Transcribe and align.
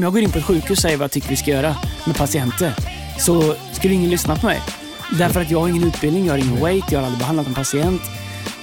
om 0.00 0.04
jag 0.04 0.12
går 0.12 0.22
in 0.22 0.32
på 0.32 0.38
ett 0.38 0.44
sjukhus 0.44 0.70
och 0.70 0.78
säger 0.78 0.96
vad 0.96 1.04
jag 1.04 1.10
tycker 1.10 1.28
vi 1.28 1.36
ska 1.36 1.50
göra 1.50 1.76
med 2.04 2.16
patienter, 2.16 2.74
så 3.18 3.54
skulle 3.72 3.94
ingen 3.94 4.10
lyssna 4.10 4.36
på 4.36 4.46
mig. 4.46 4.60
Därför 5.18 5.40
att 5.40 5.50
jag 5.50 5.60
har 5.60 5.68
ingen 5.68 5.84
utbildning, 5.84 6.26
jag 6.26 6.32
har 6.32 6.38
ingen 6.38 6.60
weight, 6.64 6.92
jag 6.92 6.98
har 6.98 7.04
aldrig 7.06 7.18
behandlat 7.18 7.46
en 7.46 7.54
patient. 7.54 8.02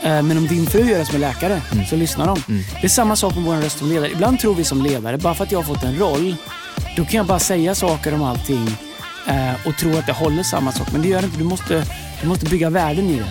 Eh, 0.03 0.21
Men 0.21 0.37
om 0.37 0.47
din 0.47 0.65
fru 0.65 0.79
gör 0.89 0.99
det 0.99 1.05
som 1.05 1.15
är 1.15 1.19
läkare, 1.19 1.61
så 1.89 1.95
lyssnar 1.95 2.27
de. 2.27 2.63
Det 2.81 2.87
är 2.87 2.89
samma 2.89 3.15
sak 3.15 3.35
med 3.35 3.43
vår 3.43 3.55
röst 3.55 3.77
som 3.77 3.89
ledare. 3.89 4.11
Ibland 4.11 4.39
tror 4.39 4.55
vi 4.55 4.63
som 4.63 4.81
ledare, 4.81 5.17
bara 5.17 5.33
för 5.35 5.43
att 5.43 5.51
jag 5.51 5.59
har 5.59 5.63
fått 5.75 5.83
en 5.83 5.95
roll, 5.99 6.35
då 6.97 7.05
kan 7.05 7.17
jag 7.17 7.25
bara 7.25 7.39
säga 7.39 7.75
saker 7.75 8.13
om 8.13 8.23
allting 8.23 8.67
eh, 9.27 9.67
och 9.67 9.77
tro 9.77 9.97
att 9.97 10.05
det 10.05 10.13
håller 10.13 10.43
samma 10.43 10.71
sak. 10.71 10.87
Men 10.91 11.01
det 11.01 11.07
gör 11.07 11.19
det 11.21 11.25
inte. 11.25 11.37
Du 11.37 11.43
måste, 11.43 11.83
du 12.21 12.27
måste 12.27 12.45
bygga 12.45 12.69
värden 12.69 13.09
i 13.09 13.15
det. 13.19 13.25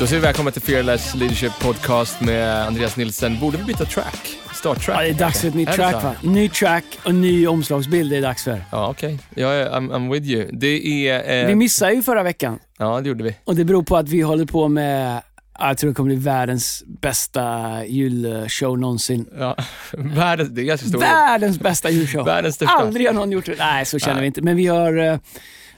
Då 0.00 0.06
säger 0.06 0.20
vi 0.20 0.26
välkomna 0.26 0.50
till 0.50 0.62
Fearless 0.62 1.14
Leadership 1.14 1.52
Podcast 1.60 2.20
med 2.20 2.66
Andreas 2.66 2.96
Nilsson. 2.96 3.38
Borde 3.40 3.56
vi 3.58 3.64
byta 3.64 3.84
track? 3.84 4.36
Start 4.54 4.84
track? 4.84 4.96
Ja, 4.98 5.02
det 5.02 5.08
är 5.08 5.14
dags 5.14 5.40
för 5.40 5.48
ett 5.48 5.54
nytt 5.54 5.68
Är 5.68 5.72
track 5.72 5.94
va? 6.04 6.14
Ny 6.22 6.48
track 6.48 6.84
och 7.04 7.14
ny 7.14 7.46
omslagsbild 7.46 8.12
är 8.12 8.16
det 8.16 8.22
dags 8.22 8.44
för. 8.44 8.64
Ja, 8.72 8.88
okej. 8.88 9.18
Jag 9.34 9.54
är- 9.56 9.70
I'm, 9.70 9.90
I'm 9.92 10.12
with 10.12 10.26
you. 10.26 10.48
Det 10.52 11.08
är... 11.08 11.40
Eh, 11.42 11.46
Vi 11.46 11.54
missade 11.54 11.92
ju 11.92 12.02
förra 12.02 12.22
veckan 12.22 12.58
ja, 12.78 13.00
det 13.00 13.08
gjorde 13.08 13.24
vi. 13.24 13.36
och 13.44 13.54
det 13.56 13.64
beror 13.64 13.82
på 13.82 13.96
att 13.96 14.08
vi 14.08 14.20
håller 14.20 14.44
på 14.46 14.68
med, 14.68 15.22
jag 15.58 15.78
tror 15.78 15.90
det 15.90 15.94
kommer 15.94 16.08
bli 16.14 16.16
världens 16.24 16.84
bästa 16.86 17.70
julshow 17.86 18.78
någonsin. 18.78 19.26
Ja, 19.38 19.56
världens, 19.92 20.48
det 20.50 20.60
är 20.62 20.64
ganska 20.64 20.88
stor. 20.88 20.98
Världens 21.00 21.60
bästa 21.60 21.90
julshow. 21.90 22.24
Världens 22.24 22.54
största. 22.54 22.74
Aldrig 22.74 23.06
har 23.06 23.14
någon 23.14 23.32
gjort 23.32 23.46
det. 23.46 23.54
Nej, 23.58 23.84
så 23.86 23.98
känner 23.98 24.14
Nej. 24.14 24.20
vi 24.20 24.26
inte. 24.26 24.42
Men 24.42 24.56
vi 24.56 24.66
har 24.66 24.96
eh, 24.98 25.18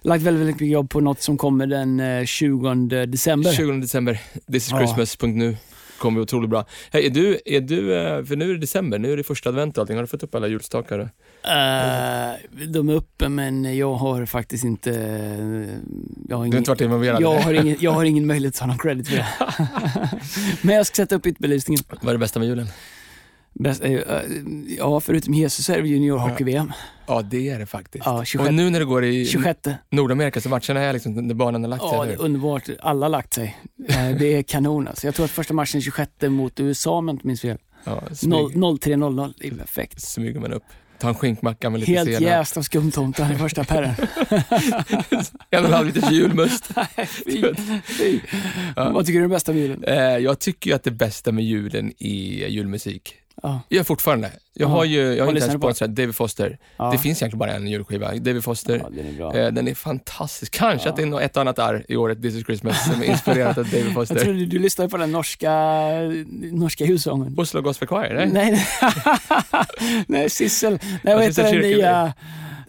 lagt 0.03 0.23
väldigt, 0.23 0.41
väldigt 0.41 0.57
mycket 0.57 0.69
jobb 0.73 0.91
på 0.91 1.01
något 1.01 1.23
som 1.23 1.37
kommer 1.37 1.67
den 1.67 2.01
eh, 2.01 2.25
20 2.25 2.75
december. 3.07 3.53
20 3.53 3.73
december, 3.81 4.21
Ja. 4.33 4.41
thisischristmas.nu. 4.53 5.57
kommer 5.99 6.21
otroligt 6.21 6.51
bra. 6.51 6.65
Hej, 6.93 7.07
är 7.07 7.11
du, 7.11 7.39
är 7.45 7.61
du, 7.61 7.95
eh, 7.95 8.25
för 8.25 8.37
nu 8.37 8.51
är 8.51 8.55
det 8.55 8.61
december, 8.61 8.99
nu 8.99 9.13
är 9.13 9.17
det 9.17 9.23
första 9.23 9.49
advent 9.49 9.79
och 9.79 9.83
allting. 9.83 9.97
Har 9.97 10.03
du 10.03 10.07
fått 10.07 10.23
upp 10.23 10.35
alla 10.35 10.47
julstakar? 10.49 10.99
Eh, 10.99 11.09
de 12.69 12.89
är 12.89 12.95
uppe 12.95 13.29
men 13.29 13.77
jag 13.77 13.95
har 13.95 14.27
faktiskt 14.27 14.65
inte... 14.65 14.91
eh, 14.91 14.97
Jag 16.29 16.37
har 16.37 16.45
Du 16.45 16.47
ingen, 16.47 16.53
har 16.53 16.59
inte 16.59 16.71
varit 16.71 16.81
involverad? 16.81 17.23
jag 17.23 17.35
har, 17.39 17.55
ingen, 17.55 17.77
jag 17.81 17.91
har 17.93 18.05
ingen 18.05 18.27
möjlighet 18.27 18.55
att 18.55 18.61
ta 18.61 18.67
någon 18.67 18.79
credit 18.79 19.09
för 19.09 19.17
det. 19.17 19.27
men 20.63 20.75
jag 20.75 20.87
ska 20.87 20.95
sätta 20.95 21.15
upp 21.15 21.27
ytbelysningen. 21.27 21.85
Vad 21.89 22.09
är 22.09 22.13
det 22.13 22.19
bästa 22.19 22.39
med 22.39 22.49
julen? 22.49 22.67
Bäst, 23.59 23.85
eh, 23.85 23.93
eh, 23.93 24.21
ja, 24.79 25.01
förutom 25.01 25.35
Jesus 25.35 25.69
är 25.71 25.83
det 25.83 25.89
juniorhockey-VM. 25.89 26.73
Ja, 27.07 27.23
det 27.23 27.49
är 27.51 27.59
det 27.59 27.67
faktiskt. 27.67 28.05
Ja, 28.07 28.19
och 28.19 28.27
26. 28.27 28.53
nu 28.55 28.71
när 28.71 28.79
det 28.79 28.85
går 28.85 29.05
i 29.05 29.27
26. 29.27 29.61
Nordamerika 29.91 30.41
så 30.41 30.49
matcherna 30.49 30.81
är 30.81 30.93
liksom 30.93 31.13
när 31.13 31.35
barnen 31.35 31.63
har 31.63 31.69
lagt 31.71 31.83
sig, 31.83 31.91
Ja, 31.93 32.05
det 32.05 32.13
är 32.13 32.21
underbart. 32.21 32.63
Alla 32.81 33.05
har 33.07 33.11
lagt 33.11 33.35
sig. 33.35 33.57
Eh, 33.89 34.11
Det 34.19 34.27
är 34.35 34.43
kanon 34.43 34.89
alltså. 34.89 35.07
Jag 35.07 35.15
tror 35.15 35.25
att 35.25 35.31
första 35.31 35.55
matchen 35.55 35.77
är 35.79 35.83
26 35.83 36.11
mot 36.23 36.61
USA 36.61 36.91
om 36.91 37.09
jag 37.09 37.15
inte 37.15 37.27
minns 37.27 37.41
fel. 37.41 37.59
Ja, 37.85 38.03
Noll- 38.11 38.15
smyg, 38.15 38.57
03.00. 38.57 39.35
Det 39.39 39.47
är 39.49 39.51
perfekt. 39.55 40.01
smyger 40.03 40.41
man 40.41 40.53
upp. 40.53 40.63
Ta 41.01 41.09
en 41.09 41.15
skinkmacka 41.15 41.71
med 41.71 41.81
lite 41.81 41.93
Helt 41.93 42.07
senap. 42.09 42.23
jäst 42.23 42.57
av 42.57 42.63
skumtomtar 42.63 43.33
i 43.33 43.37
första 43.37 43.65
pärren. 43.65 43.95
En 45.51 45.61
och 45.61 45.67
en 45.69 45.73
halv 45.73 45.87
liters 45.87 46.11
julmust. 46.11 46.71
Vad 48.77 49.07
tycker 49.07 49.13
du 49.13 49.17
är 49.19 49.21
den 49.21 49.31
bästa 49.31 49.53
julen? 49.53 49.85
Eh, 49.85 49.97
jag 49.99 50.39
tycker 50.39 50.75
att 50.75 50.83
det 50.85 50.91
bästa 50.91 51.33
med 51.33 51.45
julen 51.45 51.93
är 51.99 52.47
julmusik. 52.49 53.15
Ja. 53.43 53.61
Jag 53.69 53.87
fortfarande. 53.87 54.31
Jag 54.55 54.69
Ja. 54.71 54.73
har 54.73 54.85
ju, 54.85 55.01
jag 55.15 55.25
har 55.25 55.33
inte 55.33 55.45
ens 55.45 55.59
sponsrat 55.61 55.91
David 55.97 56.15
Foster. 56.15 56.59
Ja. 56.77 56.91
Det 56.91 56.99
finns 56.99 57.23
egentligen 57.23 57.39
bara 57.39 57.53
en 57.53 57.67
julskiva, 57.67 58.15
David 58.15 58.45
Foster. 58.45 58.81
Ja, 58.85 58.89
den 58.91 59.07
är 59.07 59.13
bra. 59.13 59.35
Eh, 59.37 59.53
Den 59.53 59.69
är 59.69 59.75
fantastisk. 59.75 60.53
Kanske 60.53 60.89
att 60.89 60.97
det 60.97 61.03
är 61.03 61.07
nå- 61.07 61.21
ett 61.21 61.37
annat 61.37 61.59
arr 61.59 61.85
i 61.89 61.97
året, 61.97 62.23
This 62.23 62.35
is 62.35 62.45
Christmas, 62.47 62.85
som 62.93 63.03
är 63.03 63.07
inspirerat 63.07 63.59
av 63.59 63.65
David 63.71 63.87
Jag 63.87 63.95
Foster. 63.95 64.15
trodde 64.21 64.47
du 64.47 64.59
lyssnade 64.59 64.91
på 64.91 64.97
den 64.97 65.13
norska, 65.13 65.53
norska 66.53 66.85
julsången. 66.85 67.35
Oslo 67.39 67.61
Gospel 67.61 67.89
Choir, 67.89 68.15
nej? 68.15 68.29
Nej, 68.33 68.67
nej. 70.09 70.31
Sissel. 70.31 70.79
Nej, 71.03 71.15
vad 71.15 71.25
heter 71.25 71.43
den 71.53 71.61
nya? 71.61 72.13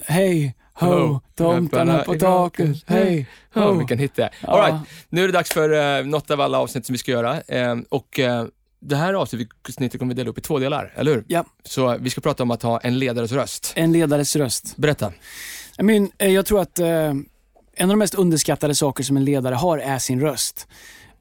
Hej, 0.07 0.55
ho, 0.73 1.19
tomtarna 1.35 1.97
på 2.03 2.13
taket. 2.15 2.77
Hej, 2.87 3.27
ho. 3.53 3.73
vilken 3.73 3.99
hit 3.99 4.11
det 4.15 4.23
är. 4.23 4.29
Ja. 4.41 4.47
All 4.47 4.61
right. 4.71 4.89
Nu 5.09 5.23
är 5.23 5.27
det 5.27 5.33
dags 5.33 5.51
för 5.53 5.99
uh, 5.99 6.05
något 6.05 6.31
av 6.31 6.41
alla 6.41 6.59
avsnitt 6.59 6.85
som 6.85 6.93
vi 6.93 6.99
ska 6.99 7.11
göra. 7.11 7.41
Eh, 7.41 7.75
och 7.89 8.19
eh, 8.19 8.45
det 8.79 8.95
här 8.95 9.13
avsnittet 9.13 9.99
kommer 9.99 10.13
vi 10.13 10.13
dela 10.13 10.29
upp 10.29 10.37
i 10.37 10.41
två 10.41 10.59
delar, 10.59 10.93
eller 10.95 11.11
hur? 11.11 11.25
Ja. 11.27 11.45
Så 11.63 11.97
vi 11.99 12.09
ska 12.09 12.21
prata 12.21 12.43
om 12.43 12.51
att 12.51 12.63
ha 12.63 12.79
en 12.79 12.99
ledares 12.99 13.31
röst. 13.31 13.73
En 13.75 13.91
ledares 13.91 14.35
röst. 14.35 14.77
Berätta. 14.77 15.13
I 15.79 15.83
mean, 15.83 16.11
eh, 16.17 16.29
jag 16.29 16.45
tror 16.45 16.61
att 16.61 16.79
eh, 16.79 16.87
en 16.87 17.23
av 17.81 17.87
de 17.87 17.95
mest 17.95 18.15
underskattade 18.15 18.75
saker 18.75 19.03
som 19.03 19.17
en 19.17 19.25
ledare 19.25 19.55
har 19.55 19.77
är 19.77 19.99
sin 19.99 20.21
röst. 20.21 20.67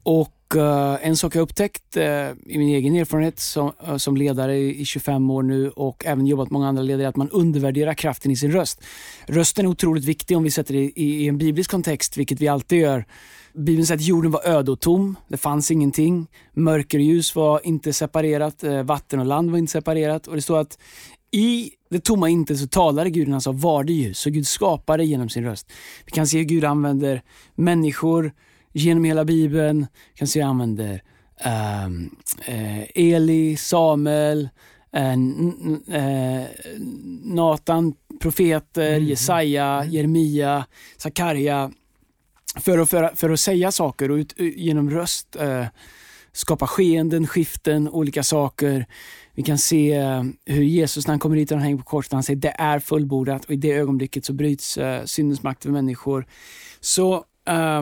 Och 0.03 0.33
Eh, 0.55 1.07
en 1.07 1.17
sak 1.17 1.35
jag 1.35 1.41
upptäckt 1.41 1.97
eh, 1.97 2.03
i 2.45 2.57
min 2.57 2.75
egen 2.75 2.95
erfarenhet 2.95 3.39
som, 3.39 3.71
eh, 3.87 3.97
som 3.97 4.17
ledare 4.17 4.57
i 4.57 4.85
25 4.85 5.29
år 5.29 5.43
nu 5.43 5.69
och 5.69 6.05
även 6.05 6.27
jobbat 6.27 6.45
med 6.45 6.51
många 6.51 6.67
andra 6.67 6.83
ledare 6.83 7.05
är 7.05 7.09
att 7.09 7.15
man 7.15 7.29
undervärderar 7.29 7.93
kraften 7.93 8.31
i 8.31 8.35
sin 8.35 8.51
röst. 8.51 8.83
Rösten 9.27 9.65
är 9.65 9.69
otroligt 9.69 10.05
viktig 10.05 10.37
om 10.37 10.43
vi 10.43 10.51
sätter 10.51 10.73
det 10.73 10.79
i, 10.79 11.23
i 11.23 11.27
en 11.27 11.37
biblisk 11.37 11.71
kontext, 11.71 12.17
vilket 12.17 12.41
vi 12.41 12.47
alltid 12.47 12.79
gör. 12.79 13.05
Bibeln 13.53 13.85
säger 13.85 13.97
att 13.97 14.05
jorden 14.05 14.31
var 14.31 14.47
öde 14.47 14.71
och 14.71 14.79
tom. 14.79 15.15
Det 15.27 15.37
fanns 15.37 15.71
ingenting. 15.71 16.27
Mörker 16.53 16.97
och 16.97 17.03
ljus 17.03 17.35
var 17.35 17.61
inte 17.63 17.93
separerat. 17.93 18.63
Vatten 18.83 19.19
och 19.19 19.25
land 19.25 19.51
var 19.51 19.57
inte 19.57 19.71
separerat. 19.71 20.27
Och 20.27 20.35
det 20.35 20.41
står 20.41 20.59
att 20.59 20.77
i 21.31 21.71
det 21.89 21.99
tomma 21.99 22.29
intet 22.29 22.59
så 22.59 22.67
talade 22.67 23.09
Gud 23.09 23.29
han 23.29 23.41
sa 23.41 23.51
var 23.51 23.83
det 23.83 23.93
ljus. 23.93 24.19
Så 24.19 24.29
Gud 24.29 24.47
skapade 24.47 25.05
genom 25.05 25.29
sin 25.29 25.43
röst. 25.43 25.71
Vi 26.05 26.11
kan 26.11 26.27
se 26.27 26.37
hur 26.37 26.45
Gud 26.45 26.65
använder 26.65 27.21
människor 27.55 28.31
genom 28.73 29.03
hela 29.03 29.25
Bibeln. 29.25 29.87
Vi 30.13 30.17
kan 30.17 30.27
se 30.27 30.41
han 30.41 30.49
använder 30.49 31.01
ehm, 31.39 32.09
eh, 32.45 32.83
Eli, 32.95 33.57
Samuel, 33.57 34.49
eh, 34.93 35.13
eh, 35.97 36.47
Natan, 37.23 37.93
profeter, 38.19 38.99
Jesaja, 38.99 39.85
Jeremia, 39.85 40.65
Sakarja. 40.97 41.71
För 42.55 42.77
att, 42.77 42.89
för, 42.89 43.15
för 43.15 43.29
att 43.29 43.39
säga 43.39 43.71
saker 43.71 44.11
och 44.11 44.15
ut, 44.15 44.33
genom 44.37 44.89
röst 44.89 45.35
eh, 45.35 45.65
skapa 46.31 46.67
skeenden, 46.67 47.27
skiften, 47.27 47.89
olika 47.89 48.23
saker. 48.23 48.85
Vi 49.33 49.43
kan 49.43 49.57
se 49.57 49.93
eh, 49.93 50.23
hur 50.45 50.63
Jesus 50.63 51.07
när 51.07 51.11
han 51.11 51.19
kommer 51.19 51.35
hit 51.35 51.51
och 51.51 51.57
han 51.57 51.63
hänger 51.63 51.77
på 51.77 51.83
korset, 51.83 52.13
han 52.13 52.23
säger 52.23 52.39
det 52.39 52.55
är 52.57 52.79
fullbordat 52.79 53.45
och 53.45 53.51
i 53.51 53.55
det 53.55 53.71
ögonblicket 53.71 54.25
så 54.25 54.33
bryts 54.33 54.77
eh, 54.77 55.05
syndens 55.05 55.43
makt 55.43 55.65
över 55.65 55.73
människor. 55.73 56.25
Så 56.79 57.13
eh, 57.47 57.81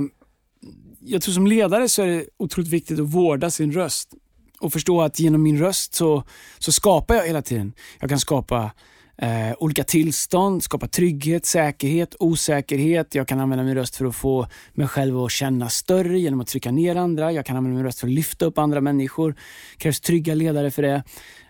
jag 1.08 1.22
tror 1.22 1.34
som 1.34 1.48
ledare 1.48 1.90
så 1.90 2.02
är 2.02 2.08
det 2.08 2.26
otroligt 2.38 2.72
viktigt 2.72 3.00
att 3.00 3.06
vårda 3.06 3.50
sin 3.50 3.72
röst 3.72 4.14
och 4.60 4.74
förstå 4.74 5.02
att 5.02 5.20
genom 5.20 5.44
min 5.44 5.60
röst 5.60 5.96
så, 5.96 6.24
så 6.60 6.72
skapar 6.72 7.16
jag 7.16 7.28
hela 7.28 7.42
tiden. 7.42 7.74
Jag 8.00 8.10
kan 8.10 8.20
skapa 8.20 8.72
eh, 9.18 9.54
olika 9.60 9.84
tillstånd, 9.84 10.64
skapa 10.64 10.88
trygghet, 10.88 11.46
säkerhet, 11.46 12.16
osäkerhet. 12.20 13.16
Jag 13.16 13.28
kan 13.28 13.40
använda 13.40 13.64
min 13.64 13.76
röst 13.76 13.96
för 13.96 14.06
att 14.06 14.16
få 14.16 14.48
mig 14.74 14.88
själv 14.88 15.20
att 15.20 15.32
känna 15.32 15.70
större 15.70 16.20
genom 16.20 16.42
att 16.42 16.48
trycka 16.48 16.72
ner 16.72 16.96
andra. 16.96 17.32
Jag 17.32 17.46
kan 17.46 17.58
använda 17.58 17.76
min 17.76 17.86
röst 17.86 18.00
för 18.00 18.08
att 18.08 18.14
lyfta 18.14 18.46
upp 18.46 18.58
andra 18.58 18.82
människor. 18.82 19.32
Det 19.32 19.78
krävs 19.78 20.00
trygga 20.00 20.36
ledare 20.36 20.72
för 20.72 20.82
det. 20.82 21.04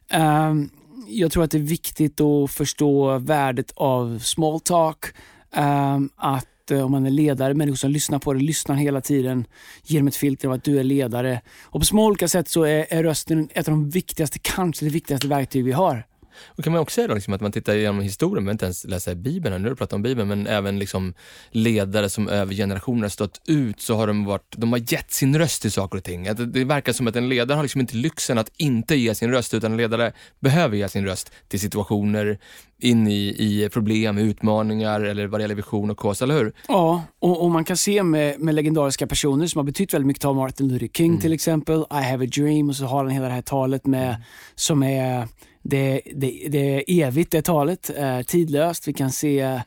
Ehm, 0.09 0.69
jag 1.07 1.31
tror 1.31 1.43
att 1.43 1.51
det 1.51 1.57
är 1.57 1.59
viktigt 1.59 2.21
att 2.21 2.51
förstå 2.51 3.17
värdet 3.17 3.71
av 3.75 4.19
small 4.19 4.59
talk. 4.59 5.05
Ehm, 5.53 6.09
att 6.15 6.47
Eh, 6.71 6.85
om 6.85 6.91
man 6.91 7.05
är 7.05 7.09
ledare, 7.09 7.53
människor 7.53 7.75
som 7.75 7.91
lyssnar 7.91 8.19
på 8.19 8.33
det, 8.33 8.39
lyssnar 8.39 8.75
hela 8.75 9.01
tiden, 9.01 9.45
ger 9.83 9.99
dem 9.99 10.07
ett 10.07 10.15
filter 10.15 10.47
av 10.47 10.53
att 10.53 10.63
du 10.63 10.79
är 10.79 10.83
ledare. 10.83 11.41
Och 11.63 11.81
på 11.81 11.85
små 11.85 12.05
olika 12.05 12.27
sätt 12.27 12.49
så 12.49 12.63
är, 12.63 12.85
är 12.89 13.03
rösten 13.03 13.49
ett 13.53 13.67
av 13.67 13.71
de 13.71 13.89
viktigaste, 13.89 14.39
kanske 14.39 14.85
det 14.85 14.91
viktigaste 14.91 15.27
verktyg 15.27 15.65
vi 15.65 15.71
har. 15.71 16.06
Och 16.45 16.63
kan 16.63 16.73
man 16.73 16.81
också 16.81 16.95
säga 16.95 17.07
då 17.07 17.13
liksom 17.13 17.33
att 17.33 17.41
man 17.41 17.51
tittar 17.51 17.75
igenom 17.75 18.01
historien, 18.01 18.45
men 18.45 18.51
inte 18.51 18.65
ens 18.65 18.85
läsa 18.85 19.11
i 19.11 19.15
Bibeln, 19.15 19.53
här, 19.53 19.59
nu 19.59 19.65
har 19.65 19.69
du 19.69 19.75
pratat 19.75 19.93
om 19.93 20.01
Bibeln, 20.01 20.27
men 20.27 20.47
även 20.47 20.79
liksom 20.79 21.13
ledare 21.51 22.09
som 22.09 22.29
över 22.29 22.53
generationer 22.53 23.01
har 23.01 23.09
stått 23.09 23.41
ut, 23.45 23.81
så 23.81 23.95
har 23.95 24.07
de, 24.07 24.25
varit, 24.25 24.55
de 24.57 24.71
har 24.71 24.93
gett 24.93 25.11
sin 25.11 25.37
röst 25.39 25.61
till 25.61 25.71
saker 25.71 25.97
och 25.97 26.03
ting. 26.03 26.27
Att 26.27 26.53
det, 26.53 26.63
verkar 26.63 26.93
som 26.93 27.07
att 27.07 27.15
en 27.15 27.29
ledare 27.29 27.55
har 27.55 27.63
liksom 27.63 27.81
inte 27.81 27.95
lyxen 27.95 28.37
att 28.37 28.51
inte 28.57 28.95
ge 28.95 29.15
sin 29.15 29.31
röst, 29.31 29.53
utan 29.53 29.71
en 29.71 29.77
ledare 29.77 30.13
behöver 30.39 30.77
ge 30.77 30.89
sin 30.89 31.05
röst 31.05 31.31
till 31.47 31.59
situationer, 31.59 32.39
in 32.79 33.07
i, 33.07 33.35
i 33.37 33.69
problem, 33.73 34.17
utmaningar 34.17 35.01
eller 35.01 35.27
vad 35.27 35.39
det 35.39 35.43
gäller 35.43 35.55
vision 35.55 35.89
och 35.89 35.97
kos, 35.97 36.21
eller 36.21 36.37
hur? 36.37 36.53
Ja, 36.67 37.03
och, 37.19 37.43
och 37.43 37.51
man 37.51 37.63
kan 37.63 37.77
se 37.77 38.03
med, 38.03 38.39
med 38.39 38.55
legendariska 38.55 39.07
personer 39.07 39.47
som 39.47 39.59
har 39.59 39.63
betytt 39.63 39.93
väldigt 39.93 40.07
mycket, 40.07 40.21
ta 40.21 40.33
Martin 40.33 40.67
Luther 40.67 40.87
King 40.87 41.21
till 41.21 41.33
exempel, 41.33 41.85
I 41.91 42.03
have 42.03 42.25
a 42.25 42.29
dream 42.35 42.69
och 42.69 42.75
så 42.75 42.85
har 42.85 43.03
han 43.03 43.09
hela 43.09 43.27
det 43.27 43.33
här 43.33 43.41
talet 43.41 43.85
med, 43.85 44.23
som 44.55 44.83
är 44.83 45.27
det, 45.69 46.01
det, 46.15 46.47
det 46.49 46.75
är 46.75 46.83
evigt 46.87 47.31
det 47.31 47.41
talet, 47.41 47.91
eh, 47.97 48.21
tidlöst. 48.21 48.87
Vi 48.87 48.93
kan 48.93 49.11
se 49.11 49.61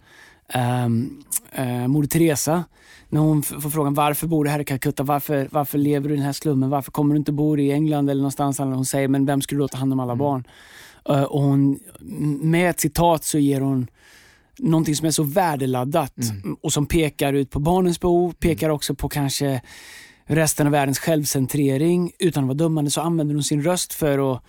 um, 0.87 1.25
uh, 1.59 1.89
Moder 1.89 2.09
Teresa, 2.09 2.65
när 3.09 3.21
hon 3.21 3.43
får 3.43 3.71
frågan 3.71 3.95
varför 3.95 4.27
bor 4.27 4.45
du 4.45 4.51
här 4.51 4.61
i 4.61 4.65
Calcutta, 4.65 5.03
varför, 5.03 5.49
varför 5.51 5.79
lever 5.79 6.09
du 6.09 6.15
i 6.15 6.17
den 6.17 6.27
här 6.27 6.33
slummen, 6.33 6.71
varför 6.71 6.93
kommer 6.93 7.15
du 7.15 7.19
inte 7.19 7.33
bo 7.33 7.59
i 7.59 7.73
England 7.73 8.11
eller 8.11 8.21
någonstans, 8.21 8.59
hon 8.59 8.85
säger 8.85 9.09
men 9.09 9.27
vem 9.27 9.43
skulle 9.43 9.61
då 9.61 9.69
ta 9.69 9.79
hand 9.79 9.93
om 9.93 10.01
alla 10.01 10.17
barn? 10.17 10.45
Eh, 11.09 11.23
och 11.23 11.43
hon, 11.43 11.79
med 12.43 12.71
ett 12.71 12.81
citat 12.81 13.25
så 13.25 13.39
ger 13.39 13.61
hon 13.61 13.87
någonting 14.59 14.97
som 14.97 15.07
är 15.07 15.11
så 15.11 15.23
värdeladdat 15.23 16.15
och 16.63 16.73
som 16.73 16.87
pekar 16.87 17.33
ut 17.33 17.51
på 17.51 17.59
barnens 17.59 18.01
behov, 18.01 18.33
pekar 18.33 18.71
också 18.71 18.95
på 18.95 19.09
kanske 19.09 19.63
resten 20.25 20.67
av 20.67 20.73
världens 20.73 20.99
självcentrering. 20.99 22.13
Utan 22.19 22.45
att 22.45 22.49
vara 22.49 22.57
dömande 22.57 22.91
så 22.91 23.01
använder 23.01 23.35
hon 23.35 23.45
sin 23.45 23.63
röst 23.63 23.95
för 23.95 24.33
att 24.33 24.43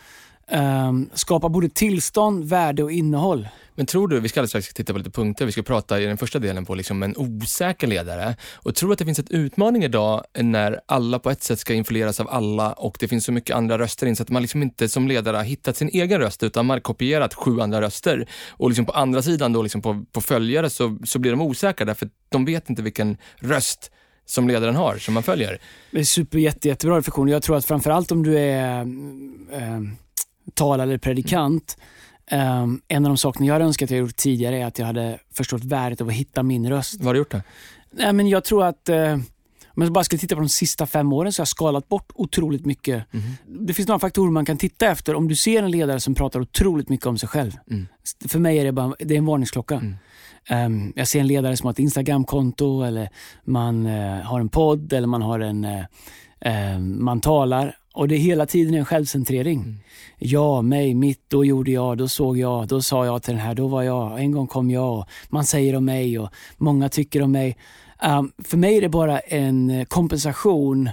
um, 0.54 1.10
skapa 1.14 1.50
både 1.50 1.70
tillstånd, 1.70 2.46
värde 2.46 2.84
och 2.84 2.92
innehåll. 2.92 3.48
Men 3.76 3.86
tror 3.86 4.08
du, 4.08 4.20
vi 4.20 4.30
ska 4.30 4.40
alldeles 4.40 4.50
strax 4.50 4.74
titta 4.74 4.94
på 4.94 4.98
lite 4.98 5.12
punkter, 5.12 5.46
vi 5.46 5.52
ska 5.52 5.62
prata 5.62 6.02
i 6.02 6.06
den 6.06 6.18
första 6.18 6.40
delen 6.40 6.66
på 6.66 6.76
liksom 6.76 7.04
en 7.04 7.18
osäker 7.18 7.88
ledare. 7.88 8.36
Och 8.54 8.76
tror 8.76 8.92
att 8.92 9.00
det 9.00 9.06
finns 9.06 9.20
en 9.20 9.28
utmaning 9.30 9.84
idag 9.84 10.24
när 10.40 10.80
alla 10.86 11.20
på 11.20 11.30
ett 11.30 11.44
sätt 11.44 11.60
ska 11.60 11.74
influeras 11.74 12.20
av 12.20 12.30
alla 12.30 12.74
och 12.74 12.98
det 13.00 13.08
finns 13.08 13.26
så 13.26 13.32
mycket 13.32 13.56
andra 13.56 13.80
röster 13.80 14.08
in 14.08 14.16
så 14.16 14.24
att 14.24 14.30
man 14.30 14.42
liksom 14.42 14.64
inte 14.64 14.90
som 14.90 15.08
ledare 15.08 15.38
har 15.38 15.44
hittat 15.44 15.78
sin 15.78 15.90
egen 15.90 16.20
röst 16.20 16.44
utan 16.44 16.66
man 16.66 16.76
har 16.76 16.82
kopierat 16.82 17.34
sju 17.34 17.62
andra 17.62 17.82
röster. 17.82 18.28
Och 18.50 18.70
liksom 18.70 18.86
på 18.86 18.92
andra 18.92 19.22
sidan 19.22 19.54
då 19.54 19.62
liksom 19.62 19.82
på, 19.82 20.06
på 20.12 20.22
följare 20.22 20.70
så, 20.70 20.98
så 21.06 21.20
blir 21.20 21.32
de 21.32 21.42
osäkra 21.42 21.86
därför 21.86 22.10
de 22.30 22.46
vet 22.46 22.70
inte 22.70 22.82
vilken 22.82 23.18
röst 23.40 23.92
som 24.26 24.48
ledaren 24.48 24.76
har, 24.76 24.98
som 24.98 25.14
man 25.14 25.24
följer. 25.24 25.60
Det 25.92 26.00
är 26.00 26.04
super, 26.04 26.40
jätte, 26.40 26.68
jättebra 26.68 26.98
reflektion. 26.98 27.28
Jag 27.28 27.44
tror 27.44 27.58
att 27.58 27.66
framförallt 27.66 28.12
om 28.12 28.24
du 28.24 28.40
är 28.40 28.82
äh, 29.52 29.80
talare 30.54 30.84
eller 30.84 30.98
predikant, 30.98 31.78
Um, 32.32 32.82
en 32.88 33.06
av 33.06 33.10
de 33.10 33.18
sakerna 33.18 33.46
jag 33.46 33.54
hade 33.54 33.66
önskat 33.66 33.88
att 33.88 33.92
jag 33.92 34.00
gjort 34.00 34.16
tidigare 34.16 34.58
är 34.58 34.66
att 34.66 34.80
jag 34.80 34.86
hade 34.86 35.20
förstått 35.34 35.64
värdet 35.64 36.02
av 36.02 36.08
att 36.08 36.14
hitta 36.14 36.44
min 36.44 36.70
röst. 36.70 36.96
Vad 36.98 37.06
har 37.06 37.14
du 37.14 37.20
gjort 37.20 37.32
då? 37.32 37.42
Nej, 37.92 38.14
men 38.14 38.28
jag 38.28 38.44
tror 38.44 38.64
att 38.64 38.90
uh, 38.90 39.14
om 39.68 39.84
jag 39.84 39.92
bara 39.92 40.04
skulle 40.04 40.20
titta 40.20 40.36
på 40.36 40.42
de 40.42 40.50
sista 40.50 40.86
fem 40.86 41.14
åren 41.14 41.34
så 41.34 41.40
har 41.40 41.44
jag 41.44 41.48
skalat 41.48 41.90
bort 41.90 42.12
otroligt 42.16 42.66
mycket. 42.66 43.14
Mm. 43.14 43.68
Det 43.68 43.74
finns 43.74 43.88
några 43.88 44.00
faktorer 44.00 44.32
man 44.32 44.46
kan 44.46 44.58
titta 44.58 44.88
efter. 44.88 45.16
Om 45.16 45.28
du 45.28 45.36
ser 45.36 45.64
en 45.64 45.72
ledare 45.72 46.00
som 46.00 46.16
pratar 46.16 46.40
otroligt 46.40 46.90
mycket 46.90 47.06
om 47.06 47.18
sig 47.18 47.30
själv. 47.30 47.52
Mm. 47.72 47.88
För 48.28 48.40
mig 48.40 48.60
är 48.60 48.66
det, 48.66 48.72
bara, 48.72 48.96
det 49.00 49.14
är 49.14 49.18
en 49.18 49.26
varningsklocka. 49.26 49.76
Mm. 49.76 49.96
Um, 50.66 50.94
jag 50.96 51.08
ser 51.08 51.20
en 51.20 51.28
ledare 51.28 51.58
som 51.58 51.68
har 51.68 51.72
ett 51.72 51.80
Instagramkonto 51.80 52.84
eller 52.84 53.10
man 53.44 53.86
uh, 53.86 54.22
har 54.22 54.40
en 54.40 54.50
podd 54.50 54.94
eller 54.94 55.08
man 55.08 55.22
har 55.22 55.40
en 55.40 55.66
uh, 55.66 56.80
man 56.80 57.22
talar 57.22 57.76
och 57.94 58.08
det 58.08 58.16
är 58.16 58.20
hela 58.20 58.46
tiden 58.46 58.74
en 58.74 58.86
självcentrering. 58.86 59.60
Mm. 59.60 59.78
Jag, 60.18 60.64
mig, 60.64 60.94
mitt, 60.94 61.22
då 61.28 61.46
gjorde 61.46 61.72
jag, 61.72 61.98
då 61.98 62.08
såg 62.08 62.38
jag, 62.38 62.68
då 62.68 62.82
sa 62.82 63.06
jag 63.06 63.24
till 63.24 63.34
den 63.34 63.42
här, 63.42 63.56
då 63.56 63.68
var 63.68 63.84
jag, 63.84 64.20
en 64.20 64.32
gång 64.32 64.48
kom 64.48 64.72
jag. 64.72 65.06
Man 65.30 65.46
säger 65.46 65.76
om 65.76 65.86
mig 65.86 66.20
och 66.20 66.30
många 66.58 66.90
tycker 66.90 67.22
om 67.22 67.32
mig. 67.32 67.58
Um, 68.06 68.32
för 68.44 68.58
mig 68.58 68.78
är 68.78 68.82
det 68.82 68.90
bara 68.90 69.20
en 69.20 69.70
eh, 69.70 69.86
kompensation. 69.86 70.90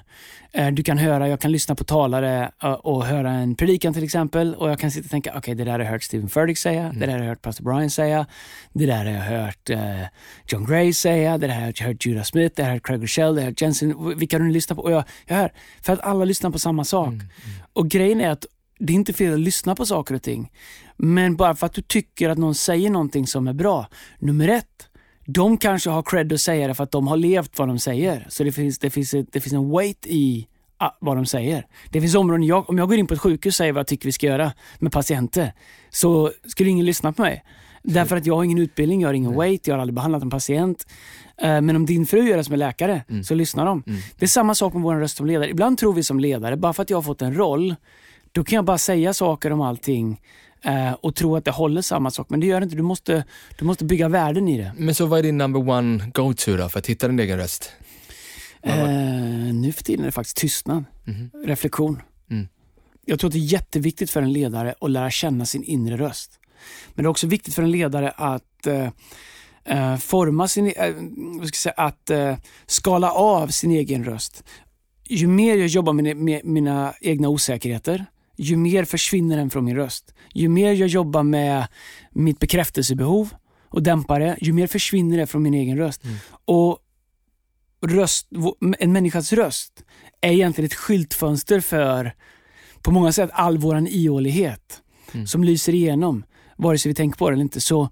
Uh, 0.59 0.69
du 0.69 0.83
kan 0.83 0.99
höra, 0.99 1.29
jag 1.29 1.41
kan 1.41 1.53
lyssna 1.53 1.75
på 1.75 1.85
talare 1.85 2.51
uh, 2.65 2.71
och 2.71 3.05
höra 3.05 3.31
en 3.31 3.55
predikan 3.55 3.95
till 3.95 4.05
exempel 4.05 4.55
och 4.55 4.71
jag 4.71 4.79
kan 4.79 4.91
sitta 4.91 5.05
och 5.05 5.11
tänka, 5.11 5.31
okej 5.31 5.39
okay, 5.39 5.55
det 5.55 5.65
där 5.65 5.73
har 5.73 5.79
jag 5.79 5.87
hört 5.87 6.03
Stephen 6.03 6.29
Furtick 6.29 6.59
säga, 6.59 6.83
mm. 6.83 6.99
det 6.99 7.07
där 7.07 7.13
har 7.13 7.19
jag 7.19 7.29
hört 7.29 7.43
Pastor 7.43 7.65
Brian 7.65 7.91
säga, 7.91 8.27
det 8.73 8.87
där 8.87 9.05
har 9.05 9.13
jag 9.13 9.45
hört 9.45 9.71
uh, 9.71 10.07
John 10.47 10.67
Gray 10.67 10.93
säga, 10.93 11.39
det 11.39 11.47
där 11.47 11.55
har 11.55 11.73
jag 11.77 11.87
hört 11.87 12.07
Judah 12.07 12.23
Smith, 12.23 12.55
det 12.57 12.63
där 12.63 12.65
har 12.65 12.71
jag 12.71 12.75
hört 12.75 12.87
Craig 12.87 13.03
Rochelle, 13.03 13.33
det 13.33 13.41
har 13.41 13.41
jag 13.41 13.51
hört 13.51 13.61
Jensen, 13.61 14.19
vilka 14.19 14.39
har 14.39 14.45
du 14.45 14.51
lyssnat 14.51 14.77
på? 14.77 14.83
Och 14.83 14.93
jag, 14.93 15.05
jag 15.27 15.37
hör, 15.37 15.53
för 15.83 15.93
att 15.93 16.01
alla 16.01 16.25
lyssnar 16.25 16.51
på 16.51 16.59
samma 16.59 16.85
sak. 16.85 17.09
Mm. 17.09 17.21
Mm. 17.21 17.31
Och 17.73 17.89
grejen 17.89 18.21
är 18.21 18.31
att 18.31 18.47
det 18.79 18.93
är 18.93 18.95
inte 18.95 19.13
fel 19.13 19.33
att 19.35 19.41
lyssna 19.41 19.75
på 19.75 19.87
saker 19.87 20.15
och 20.15 20.23
ting. 20.23 20.53
Men 20.97 21.37
bara 21.37 21.55
för 21.55 21.67
att 21.67 21.73
du 21.73 21.83
tycker 21.83 22.31
att 22.31 22.39
någon 22.39 22.55
säger 22.55 22.91
någonting 22.91 23.27
som 23.27 23.49
är 23.49 23.53
bra. 23.53 23.87
Nummer 24.19 24.49
ett, 24.49 24.88
de 25.31 25.57
kanske 25.57 25.91
har 25.91 26.03
cred 26.03 26.33
att 26.33 26.41
säga 26.41 26.69
det 26.69 26.75
för 26.75 26.85
att 26.85 26.91
de 26.91 27.07
har 27.07 27.17
levt 27.17 27.59
vad 27.59 27.69
de 27.69 27.79
säger. 27.79 28.27
Så 28.29 28.45
det 28.45 28.53
finns, 28.53 28.79
det 28.79 28.91
finns, 28.91 29.11
det 29.11 29.41
finns 29.41 29.53
en 29.53 29.71
weight 29.71 30.07
i 30.07 30.49
ah, 30.79 30.91
vad 31.01 31.17
de 31.17 31.27
säger. 31.27 31.67
Det 31.91 32.01
finns 32.01 32.15
områden, 32.15 32.43
jag, 32.43 32.71
om 32.71 32.79
jag 32.79 32.89
går 32.89 32.99
in 32.99 33.07
på 33.07 33.15
ett 33.15 33.21
sjukhus 33.21 33.55
och 33.55 33.57
säger 33.57 33.73
vad 33.73 33.81
jag 33.81 33.87
tycker 33.87 34.07
vi 34.07 34.13
ska 34.13 34.27
göra 34.27 34.53
med 34.79 34.93
patienter, 34.93 35.53
så 35.91 36.33
skulle 36.47 36.71
ingen 36.71 36.87
lyssna 36.87 37.13
på 37.13 37.23
mig. 37.23 37.45
Därför 37.83 38.17
att 38.17 38.27
jag 38.27 38.37
har 38.37 38.45
ingen 38.45 38.59
utbildning, 38.59 39.01
jag 39.01 39.09
har 39.09 39.15
ingen 39.15 39.37
weight, 39.37 39.67
jag 39.67 39.75
har 39.75 39.81
aldrig 39.81 39.95
behandlat 39.95 40.23
en 40.23 40.31
patient. 40.31 40.87
Eh, 41.43 41.61
men 41.61 41.77
om 41.77 41.87
din 41.87 42.07
fru 42.07 42.29
gör 42.29 42.37
det 42.37 42.45
som 42.45 42.55
är 42.55 42.59
läkare, 42.59 43.03
mm. 43.09 43.25
så 43.25 43.35
lyssnar 43.35 43.67
de. 43.67 43.83
Mm. 43.87 44.01
Det 44.19 44.25
är 44.25 44.29
samma 44.29 44.55
sak 44.55 44.75
med 44.75 44.83
vår 44.83 44.95
röst 44.95 45.17
som 45.17 45.27
ledare. 45.27 45.51
Ibland 45.51 45.79
tror 45.79 45.93
vi 45.93 46.03
som 46.03 46.21
ledare, 46.21 46.57
bara 46.57 46.73
för 46.73 46.83
att 46.83 46.91
jag 46.91 46.97
har 46.97 47.03
fått 47.03 47.23
en 47.23 47.35
roll, 47.35 47.75
då 48.33 48.45
kan 48.45 48.57
jag 48.57 48.65
bara 48.65 48.79
säga 48.79 49.15
saker 49.15 49.53
om 49.53 49.61
allting 49.61 50.21
eh, 50.63 50.93
och 50.93 51.15
tro 51.15 51.37
att 51.37 51.45
det 51.45 51.51
håller 51.51 51.83
samma 51.83 52.11
sak. 52.11 52.31
Men 52.31 52.41
det 52.41 52.47
gör 52.47 52.61
det 52.61 52.65
inte. 52.65 52.77
Du 52.77 52.83
måste, 52.83 53.25
du 53.59 53.65
måste 53.65 53.85
bygga 53.85 54.09
värden 54.09 54.49
i 54.49 54.59
det. 54.59 54.73
Men 54.77 54.95
så 54.95 55.07
vad 55.07 55.19
är 55.19 55.23
din 55.23 55.39
number 55.39 55.69
one 55.69 56.11
go-to 56.15 56.57
då 56.57 56.69
för 56.69 56.79
att 56.79 56.87
hitta 56.87 57.09
din 57.09 57.19
egen 57.21 57.39
röst? 57.39 57.73
Eh, 58.63 58.89
nu 59.55 59.73
för 59.73 59.85
tiden 59.85 60.01
är 60.01 60.07
det 60.07 60.13
faktiskt 60.13 60.37
tystnad, 60.37 60.85
mm. 61.07 61.31
reflektion. 61.45 62.03
Mm. 62.31 62.49
Jag 63.05 63.21
tror 63.21 63.29
att 63.29 63.33
det 63.33 63.39
är 63.39 63.53
jätteviktigt 63.53 64.11
för 64.11 64.23
en 64.23 64.33
ledare 64.33 64.75
att 64.81 64.91
lära 64.91 65.11
känna 65.11 65.47
sin 65.47 65.63
inre 65.63 65.97
röst. 65.97 66.31
Men 66.95 67.03
det 67.03 67.07
är 67.07 67.11
också 67.11 67.27
viktigt 67.27 67.55
för 67.55 67.63
en 67.63 67.71
ledare 67.71 68.11
att 68.11 68.67
eh, 68.67 68.89
eh 69.65 69.97
forma 69.97 70.49
sin, 70.49 70.67
eh, 70.67 70.95
vad 71.39 71.49
ska 71.49 71.55
jag 71.55 71.55
säga, 71.55 71.73
att 71.77 72.11
eh, 72.11 72.37
skala 72.67 73.13
av 73.13 73.49
sin 73.49 73.71
egen 73.71 74.05
röst. 74.05 74.45
Ju 75.05 75.27
mer 75.27 75.57
jag 75.57 75.67
jobbar 75.67 75.93
med, 75.93 76.17
med 76.17 76.45
mina 76.45 76.95
egna 77.01 77.29
osäkerheter, 77.29 78.07
ju 78.39 78.57
mer 78.57 78.85
försvinner 78.85 79.37
den 79.37 79.51
från 79.51 79.65
min 79.65 79.77
röst. 79.77 80.15
Ju 80.35 80.49
mer 80.49 80.73
jag 80.73 80.89
jobbar 80.89 81.23
med 81.23 81.67
mitt 82.11 82.39
bekräftelsebehov 82.39 83.35
och 83.69 83.83
dämpar 83.83 84.21
det, 84.21 84.37
ju 84.41 84.53
mer 84.53 84.67
försvinner 84.67 85.19
det 85.19 85.27
från 85.27 85.43
min 85.43 85.55
egen 85.55 85.79
röst. 85.79 86.05
Mm. 86.05 86.17
Och 86.45 86.79
röst, 87.87 88.29
En 88.79 88.93
människas 88.93 89.33
röst 89.33 89.85
är 90.21 90.33
egentligen 90.33 90.67
ett 90.67 90.75
skyltfönster 90.75 91.61
för, 91.61 92.15
på 92.83 92.91
många 92.91 93.13
sätt, 93.13 93.31
all 93.33 93.59
våran 93.59 93.87
ihålighet 93.87 94.83
mm. 95.13 95.27
som 95.27 95.45
lyser 95.45 95.75
igenom, 95.75 96.25
vare 96.57 96.79
sig 96.79 96.91
vi 96.91 96.95
tänker 96.95 97.19
på 97.19 97.31
det 97.31 97.35
eller 97.35 97.43
inte. 97.43 97.61
Så 97.61 97.91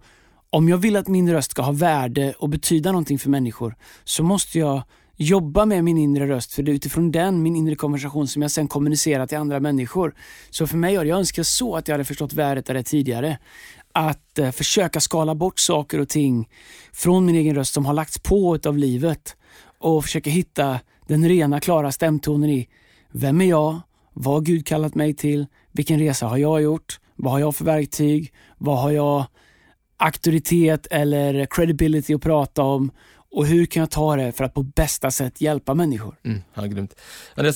om 0.50 0.69
jag 0.69 0.78
vill 0.78 0.96
att 0.96 1.08
min 1.08 1.32
röst 1.32 1.50
ska 1.50 1.62
ha 1.62 1.72
värde 1.72 2.32
och 2.38 2.49
betyda 2.49 2.92
någonting 2.92 3.19
för 3.19 3.31
människor, 3.31 3.76
så 4.04 4.22
måste 4.22 4.58
jag 4.58 4.82
jobba 5.16 5.64
med 5.64 5.84
min 5.84 5.98
inre 5.98 6.28
röst, 6.28 6.52
för 6.52 6.62
det 6.62 6.72
är 6.72 6.74
utifrån 6.74 7.12
den, 7.12 7.42
min 7.42 7.56
inre 7.56 7.74
konversation, 7.74 8.28
som 8.28 8.42
jag 8.42 8.50
sen 8.50 8.68
kommunicerar 8.68 9.26
till 9.26 9.38
andra 9.38 9.60
människor. 9.60 10.14
Så 10.50 10.66
för 10.66 10.76
mig 10.76 10.94
har 10.96 11.04
jag 11.04 11.18
önskar 11.18 11.42
så 11.42 11.76
att 11.76 11.88
jag 11.88 11.94
hade 11.94 12.04
förstått 12.04 12.32
värdet 12.32 12.68
av 12.68 12.74
det 12.74 12.82
tidigare. 12.82 13.38
Att 13.92 14.38
eh, 14.38 14.50
försöka 14.50 15.00
skala 15.00 15.34
bort 15.34 15.58
saker 15.58 16.00
och 16.00 16.08
ting 16.08 16.48
från 16.92 17.26
min 17.26 17.34
egen 17.34 17.54
röst 17.54 17.74
som 17.74 17.86
har 17.86 17.94
lagts 17.94 18.18
på 18.18 18.58
av 18.66 18.78
livet 18.78 19.36
och 19.78 20.04
försöka 20.04 20.30
hitta 20.30 20.80
den 21.06 21.28
rena, 21.28 21.60
klara 21.60 21.92
stämtonen 21.92 22.50
i 22.50 22.68
vem 23.12 23.40
är 23.40 23.44
jag? 23.44 23.80
Vad 24.12 24.34
har 24.34 24.40
Gud 24.40 24.66
kallat 24.66 24.94
mig 24.94 25.14
till? 25.14 25.46
Vilken 25.72 25.98
resa 25.98 26.26
har 26.26 26.36
jag 26.36 26.62
gjort? 26.62 27.00
Vad 27.16 27.32
har 27.32 27.40
jag 27.40 27.56
för 27.56 27.64
verktyg? 27.64 28.32
Vad 28.58 28.78
har 28.78 28.90
jag 28.90 29.24
auktoritet 29.96 30.86
eller 30.90 31.46
credibility 31.46 32.14
att 32.14 32.22
prata 32.22 32.62
om? 32.62 32.90
Och 33.31 33.46
hur 33.46 33.67
kan 33.67 33.81
jag 33.81 33.90
ta 33.90 34.17
det 34.17 34.32
för 34.32 34.44
att 34.44 34.55
på 34.55 34.62
bästa 34.62 35.11
sätt 35.11 35.40
hjälpa 35.40 35.75
människor? 35.75 36.14
Mm, 36.25 36.43
ja, 36.55 36.62
grymt. 36.62 36.95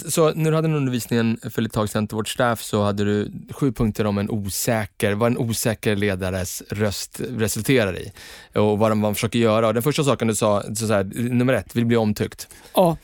Så 0.08 0.34
när 0.34 0.50
du 0.50 0.56
hade 0.56 0.68
en 0.68 0.74
undervisningen 0.74 1.38
för 1.50 1.66
ett 1.66 1.72
tag 1.72 1.88
sedan 1.88 2.06
till 2.06 2.16
vårt 2.16 2.28
staff 2.28 2.62
så 2.62 2.82
hade 2.82 3.04
du 3.04 3.32
sju 3.50 3.72
punkter 3.72 4.06
om 4.06 4.18
en 4.18 4.30
osäker, 4.30 5.12
vad 5.12 5.32
en 5.32 5.38
osäker 5.38 5.96
ledares 5.96 6.62
röst 6.70 7.20
resulterar 7.20 7.98
i 7.98 8.12
och 8.54 8.78
vad 8.78 8.96
man 8.96 9.14
försöker 9.14 9.38
göra. 9.38 9.66
Och 9.66 9.74
den 9.74 9.82
första 9.82 10.04
saken 10.04 10.28
du 10.28 10.34
sa, 10.34 10.62
så, 10.62 10.86
så 10.86 10.92
här, 10.92 11.04
nummer 11.14 11.52
ett, 11.52 11.76
vill 11.76 11.86
bli 11.86 11.96
omtyckt. 11.96 12.48
Ja, 12.74 12.96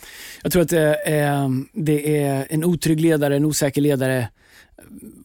jag 0.42 0.52
tror 0.52 0.62
att 0.62 0.68
det 0.68 0.96
är, 1.04 1.64
det 1.72 2.22
är 2.22 2.46
en 2.50 2.64
otrygg 2.64 3.00
ledare, 3.00 3.36
en 3.36 3.44
osäker 3.44 3.80
ledare 3.80 4.28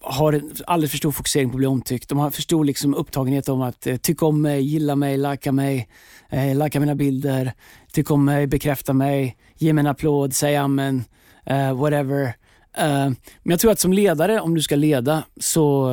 har 0.01 0.33
en 0.33 0.51
alldeles 0.67 0.91
för 0.91 0.97
stor 0.97 1.11
fokusering 1.11 1.49
på 1.49 1.53
att 1.53 1.57
bli 1.57 1.67
omtyckt. 1.67 2.09
De 2.09 2.17
har 2.17 2.31
för 2.31 2.41
stor 2.41 2.65
liksom 2.65 2.93
upptagenhet 2.93 3.49
om 3.49 3.61
att 3.61 3.87
eh, 3.87 3.95
tycka 3.95 4.25
om 4.25 4.41
mig, 4.41 4.61
gilla 4.61 4.95
mig, 4.95 5.17
lajka 5.17 5.51
mig, 5.51 5.89
eh, 6.29 6.55
lajka 6.55 6.79
mina 6.79 6.95
bilder, 6.95 7.53
tycka 7.93 8.13
om 8.13 8.25
mig, 8.25 8.47
bekräfta 8.47 8.93
mig, 8.93 9.37
ge 9.55 9.73
mig 9.73 9.81
en 9.81 9.87
applåd, 9.87 10.33
säga 10.33 10.61
amen, 10.61 11.03
eh, 11.45 11.73
whatever. 11.73 12.23
Eh, 12.77 13.09
men 13.43 13.51
jag 13.51 13.59
tror 13.59 13.71
att 13.71 13.79
som 13.79 13.93
ledare, 13.93 14.41
om 14.41 14.55
du 14.55 14.61
ska 14.61 14.75
leda, 14.75 15.23
så 15.39 15.91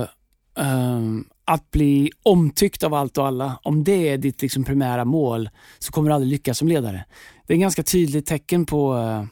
eh, 0.58 1.00
att 1.44 1.70
bli 1.70 2.10
omtyckt 2.22 2.82
av 2.82 2.94
allt 2.94 3.18
och 3.18 3.26
alla, 3.26 3.58
om 3.62 3.84
det 3.84 4.08
är 4.08 4.18
ditt 4.18 4.42
liksom 4.42 4.64
primära 4.64 5.04
mål, 5.04 5.50
så 5.78 5.92
kommer 5.92 6.10
du 6.10 6.14
aldrig 6.14 6.32
lyckas 6.32 6.58
som 6.58 6.68
ledare. 6.68 7.04
Det 7.46 7.52
är 7.52 7.56
ett 7.56 7.60
ganska 7.60 7.82
tydligt 7.82 8.26
tecken 8.26 8.66
på, 8.66 8.96
eh, 8.96 9.24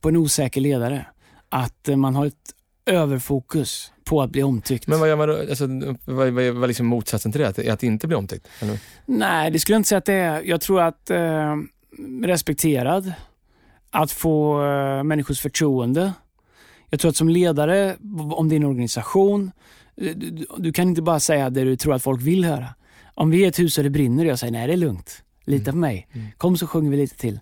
på 0.00 0.08
en 0.08 0.16
osäker 0.16 0.60
ledare. 0.60 1.06
Att 1.48 1.88
eh, 1.88 1.96
man 1.96 2.14
har 2.14 2.26
ett 2.26 2.55
överfokus 2.86 3.92
på 4.04 4.22
att 4.22 4.30
bli 4.30 4.42
omtyckt. 4.42 4.86
Men 4.86 5.00
vad 5.00 5.08
gör 5.08 5.16
man 5.16 5.28
då? 5.28 5.38
Alltså, 5.38 5.66
vad, 6.04 6.28
vad, 6.28 6.32
vad 6.32 6.62
är 6.62 6.66
liksom 6.66 6.86
motsatsen 6.86 7.32
till 7.32 7.40
det? 7.40 7.48
Att, 7.48 7.68
att 7.68 7.82
inte 7.82 8.06
bli 8.06 8.16
omtyckt? 8.16 8.48
Eller? 8.60 8.78
Nej, 9.06 9.50
det 9.50 9.58
skulle 9.58 9.74
jag 9.74 9.80
inte 9.80 9.88
säga 9.88 9.98
att 9.98 10.04
det 10.04 10.14
är. 10.14 10.42
Jag 10.42 10.60
tror 10.60 10.80
att 10.80 11.10
eh, 11.10 11.56
respekterad, 12.22 13.12
att 13.90 14.12
få 14.12 14.64
eh, 14.64 15.02
människors 15.02 15.40
förtroende. 15.40 16.12
Jag 16.90 17.00
tror 17.00 17.08
att 17.08 17.16
som 17.16 17.28
ledare, 17.28 17.96
om 18.32 18.48
din 18.48 18.64
organisation, 18.64 19.50
du, 19.96 20.14
du, 20.14 20.46
du, 20.56 20.72
kan 20.72 20.88
inte 20.88 21.02
bara 21.02 21.20
säga 21.20 21.50
det 21.50 21.64
du 21.64 21.76
tror 21.76 21.94
att 21.94 22.02
folk 22.02 22.22
vill 22.22 22.44
höra. 22.44 22.66
Om 23.14 23.30
vi 23.30 23.44
är 23.44 23.48
ett 23.48 23.58
hus 23.58 23.78
och 23.78 23.84
det 23.84 23.90
brinner 23.90 24.24
och 24.24 24.30
jag 24.30 24.38
säger 24.38 24.52
nej 24.52 24.66
det 24.66 24.72
är 24.72 24.76
lugnt. 24.76 25.22
Lita 25.46 25.70
på 25.70 25.76
mig. 25.76 26.08
Mm. 26.12 26.26
Kom 26.36 26.56
så 26.56 26.66
sjunger 26.66 26.90
vi 26.90 26.96
lite 26.96 27.16
till. 27.16 27.40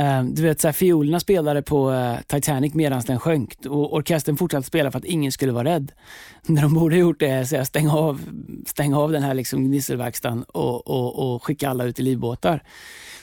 Uh, 0.00 0.24
du 0.24 0.42
vet, 0.42 0.60
så 0.60 0.68
här, 0.68 0.72
fiolerna 0.72 1.20
spelade 1.20 1.62
på 1.62 1.90
uh, 1.90 2.16
Titanic 2.26 2.74
medan 2.74 3.02
den 3.06 3.20
sjönk 3.20 3.56
och 3.66 3.94
orkestern 3.94 4.36
fortsatte 4.36 4.66
spela 4.66 4.90
för 4.90 4.98
att 4.98 5.04
ingen 5.04 5.32
skulle 5.32 5.52
vara 5.52 5.64
rädd. 5.64 5.92
När 6.46 6.62
de 6.62 6.74
borde 6.74 6.96
gjort 6.96 7.20
det, 7.20 7.46
så 7.46 7.54
jag 7.54 7.66
stäng 7.66 7.88
av, 7.88 8.20
stäng 8.66 8.94
av 8.94 9.12
den 9.12 9.22
här 9.22 9.34
liksom 9.34 9.64
gnisselverkstan 9.64 10.42
och, 10.42 10.86
och, 10.86 11.34
och 11.34 11.44
skicka 11.44 11.68
alla 11.68 11.84
ut 11.84 11.98
i 11.98 12.02
livbåtar. 12.02 12.62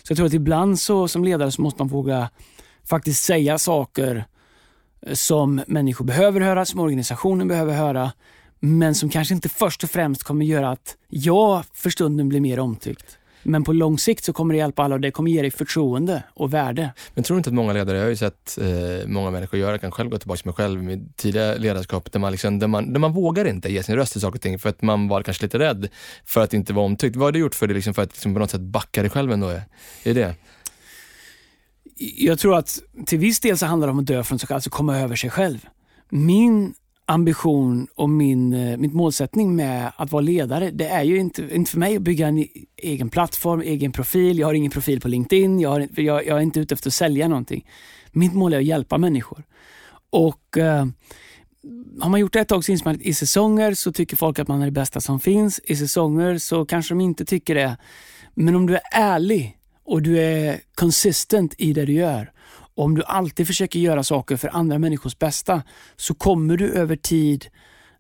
Så 0.04 0.12
jag 0.12 0.18
tror 0.18 0.28
att 0.28 0.34
ibland 0.34 0.80
så, 0.80 1.08
som 1.08 1.24
ledare 1.24 1.52
så 1.52 1.62
måste 1.62 1.82
man 1.82 1.88
våga 1.88 2.30
faktiskt 2.84 3.24
säga 3.24 3.58
saker 3.58 4.26
som 5.14 5.62
människor 5.68 6.06
behöver 6.06 6.42
höra, 6.42 6.66
som 6.66 6.80
organisationen 6.80 7.48
behöver 7.48 7.74
höra, 7.74 8.12
men 8.60 8.96
som 8.96 9.10
kanske 9.10 9.34
inte 9.34 9.50
först 9.50 9.84
och 9.84 9.90
främst 9.90 10.24
kommer 10.24 10.46
göra 10.46 10.70
att 10.70 10.98
jag 11.10 11.64
för 11.74 11.90
stunden 11.90 12.30
blir 12.30 12.40
mer 12.40 12.60
omtyckt. 12.60 13.18
Men 13.44 13.64
på 13.64 13.74
lång 13.74 14.00
sikt 14.00 14.24
så 14.24 14.34
kommer 14.34 14.54
det 14.54 14.58
hjälpa 14.58 14.84
alla 14.84 14.96
och 14.96 15.02
det 15.02 15.12
kommer 15.12 15.32
ge 15.32 15.42
dig 15.42 15.52
förtroende 15.52 16.24
och 16.34 16.54
värde. 16.54 16.94
Men 17.14 17.24
tror 17.24 17.36
du 17.36 17.38
inte 17.38 17.50
att 17.50 17.54
många 17.54 17.74
ledare, 17.74 17.98
jag 17.98 18.04
har 18.04 18.10
ju 18.10 18.16
sett 18.16 18.58
eh, 18.62 19.08
många 19.08 19.32
människor 19.32 19.60
göra, 19.60 19.72
jag 19.72 19.82
kan 19.82 19.92
själv 19.92 20.10
gå 20.10 20.18
tillbaka 20.18 20.38
till 20.38 20.48
mig 20.48 20.56
själv 20.56 20.80
i 20.80 20.86
mitt 20.86 21.18
tidiga 21.18 21.56
ledarskap, 21.56 22.12
där 22.12 22.20
man, 22.20 22.32
liksom, 22.32 22.60
där, 22.60 22.68
man, 22.68 22.94
där 22.94 23.00
man 23.00 23.14
vågar 23.14 23.46
inte 23.46 23.72
ge 23.72 23.84
sin 23.84 23.96
röst 23.96 24.12
till 24.12 24.22
saker 24.22 24.36
och 24.36 24.42
ting 24.42 24.60
för 24.60 24.70
att 24.70 24.82
man 24.82 25.08
var 25.08 25.24
kanske 25.24 25.44
lite 25.44 25.60
rädd 25.60 25.88
för 26.26 26.42
att 26.42 26.54
inte 26.54 26.74
vara 26.74 26.86
omtyckt. 26.86 27.16
Vad 27.16 27.28
har 27.28 27.32
du 27.32 27.40
gjort 27.40 27.56
för 27.56 27.68
det, 27.68 27.74
liksom, 27.74 27.94
för 27.94 28.02
att 28.02 28.10
liksom, 28.10 28.34
på 28.34 28.40
något 28.40 28.52
sätt 28.52 28.62
backa 28.62 29.02
dig 29.02 29.10
själv 29.10 29.32
ändå? 29.32 29.50
Är 30.04 30.14
det 30.14 30.36
Jag 32.18 32.40
tror 32.40 32.58
att 32.58 32.80
till 33.06 33.20
viss 33.20 33.40
del 33.40 33.58
så 33.58 33.66
handlar 33.66 33.88
det 33.88 33.92
om 33.92 34.00
att 34.00 34.06
dö 34.06 34.24
från 34.24 34.40
sig 34.40 34.48
själv, 34.48 34.56
alltså 34.56 34.70
komma 34.70 35.00
över 35.00 35.16
sig 35.16 35.30
själv. 35.30 35.68
Min 36.10 36.74
ambition 37.06 37.88
och 37.96 38.10
min, 38.10 38.54
eh, 38.54 38.78
min 38.78 38.96
målsättning 38.96 39.56
med 39.56 39.92
att 39.96 40.12
vara 40.12 40.22
ledare, 40.22 40.72
det 40.72 40.88
är 40.88 41.04
ju 41.04 41.18
inte, 41.18 41.56
inte 41.56 41.72
för 41.72 41.80
mig 41.80 41.96
att 41.96 42.02
bygga 42.02 42.28
en 42.28 42.48
egen 42.78 43.10
plattform, 43.10 43.62
egen 43.62 43.92
profil. 43.92 44.40
Jag 44.40 44.48
har 44.48 44.54
ingen 44.54 44.72
profil 44.72 45.02
på 45.02 45.08
LinkedIn. 45.08 45.60
Jag, 45.60 45.70
har, 45.70 45.88
jag, 45.96 46.28
jag 46.28 46.38
är 46.38 46.42
inte 46.42 46.60
ute 46.60 46.74
efter 46.74 46.90
att 46.90 46.94
sälja 46.94 47.28
någonting. 47.28 47.68
Mitt 48.12 48.34
mål 48.34 48.54
är 48.54 48.58
att 48.58 48.64
hjälpa 48.64 48.98
människor. 48.98 49.44
Och 50.10 50.58
eh, 50.58 50.86
har 52.00 52.10
man 52.10 52.20
gjort 52.20 52.34
det 52.34 52.40
ett 52.40 52.48
tag 52.48 52.66
så 52.66 52.72
inser 52.72 52.86
man 52.86 52.96
att 52.96 53.02
i 53.02 53.14
säsonger 53.14 53.74
så 53.74 53.92
tycker 53.92 54.18
folk 54.18 54.40
att 54.40 54.48
man 54.48 54.62
är 54.62 54.66
det 54.66 54.72
bästa 54.72 55.02
som 55.02 55.20
finns. 55.20 55.60
I 55.64 55.76
säsonger 55.76 56.38
så 56.38 56.66
kanske 56.66 56.94
de 56.94 57.02
inte 57.02 57.26
tycker 57.26 57.56
det. 57.56 57.78
Men 58.34 58.56
om 58.56 58.66
du 58.66 58.76
är 58.76 58.82
ärlig 58.92 59.58
och 59.86 60.02
du 60.02 60.20
är 60.20 60.60
consistent 60.76 61.56
i 61.58 61.74
det 61.74 61.86
du 61.86 61.94
gör 61.94 62.32
om 62.76 62.96
du 62.96 63.04
alltid 63.04 63.48
försöker 63.48 63.80
göra 63.80 64.04
saker 64.04 64.38
för 64.38 64.48
andra 64.48 64.80
människors 64.80 65.20
bästa 65.20 65.64
så 65.96 66.14
kommer 66.14 66.58
du 66.58 66.74
över 66.74 66.96
tid 66.96 67.46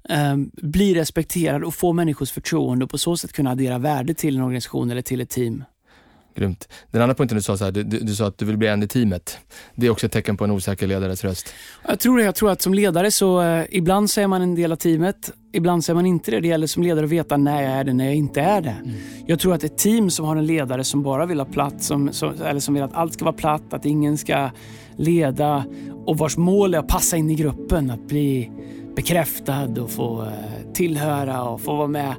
eh, 0.10 0.36
bli 0.54 0.94
respekterad 0.94 1.64
och 1.64 1.76
få 1.76 1.94
människors 1.94 2.32
förtroende 2.32 2.86
och 2.86 2.92
på 2.92 2.98
så 2.98 3.18
sätt 3.18 3.34
kunna 3.34 3.52
addera 3.52 3.78
värde 3.78 4.14
till 4.14 4.36
en 4.36 4.44
organisation 4.44 4.92
eller 4.92 5.02
till 5.02 5.22
ett 5.22 5.30
team. 5.30 5.64
Grymt. 6.36 6.68
Den 6.92 7.02
andra 7.02 7.16
punkten 7.16 7.36
du 7.36 7.42
sa, 7.42 7.58
så 7.58 7.64
här, 7.64 7.72
du, 7.72 7.84
du, 7.84 8.16
sa 8.16 8.28
att 8.28 8.38
du 8.38 8.46
vill 8.46 8.58
bli 8.58 8.68
en 8.68 8.84
i 8.84 8.88
teamet. 8.88 9.38
Det 9.76 9.88
är 9.88 9.90
också 9.90 10.06
ett 10.06 10.12
tecken 10.12 10.38
på 10.38 10.44
en 10.44 10.52
osäker 10.52 10.88
ledares 10.88 11.24
röst. 11.24 11.54
Jag 11.88 12.00
tror 12.00 12.18
det. 12.18 12.24
Jag 12.24 12.36
tror 12.36 12.52
att 12.52 12.62
som 12.62 12.74
ledare 12.74 13.12
så 13.12 13.42
eh, 13.42 13.66
ibland 13.70 14.10
så 14.10 14.22
är 14.22 14.28
man 14.28 14.42
en 14.42 14.56
del 14.56 14.72
av 14.72 14.76
teamet, 14.76 15.32
ibland 15.54 15.86
så 15.86 15.92
är 15.92 15.94
man 15.94 16.06
inte 16.06 16.32
det. 16.32 16.40
Det 16.40 16.48
gäller 16.48 16.68
som 16.68 16.84
ledare 16.84 17.06
att 17.06 17.12
veta 17.12 17.38
när 17.38 17.62
jag 17.62 17.72
är 17.72 17.84
det, 17.84 17.94
när 17.94 18.06
jag 18.06 18.16
inte 18.16 18.42
är 18.42 18.62
det. 18.62 18.76
Mm. 18.84 18.92
Jag 19.26 19.40
tror 19.40 19.54
att 19.54 19.64
ett 19.64 19.78
team 19.78 20.10
som 20.10 20.26
har 20.26 20.36
en 20.36 20.46
ledare 20.46 20.84
som 20.84 21.04
bara 21.04 21.26
vill 21.26 21.40
ha 21.40 21.46
platt, 21.46 21.84
som, 21.84 22.14
som, 22.14 22.34
eller 22.42 22.60
som 22.60 22.74
vill 22.74 22.84
att 22.84 22.94
allt 22.94 23.14
ska 23.14 23.26
vara 23.26 23.36
platt, 23.36 23.74
att 23.74 23.86
ingen 23.86 24.18
ska 24.18 24.50
leda 24.98 25.66
och 26.06 26.18
vars 26.18 26.38
mål 26.38 26.74
är 26.74 26.80
att 26.80 26.88
passa 26.88 27.18
in 27.18 27.30
i 27.30 27.36
gruppen, 27.36 27.92
att 27.92 28.08
bli 28.08 28.52
bekräftad 28.96 29.82
och 29.82 29.92
få 29.92 30.22
eh, 30.22 30.74
tillhöra 30.74 31.44
och 31.44 31.62
få 31.62 31.76
vara 31.76 31.88
med. 31.88 32.16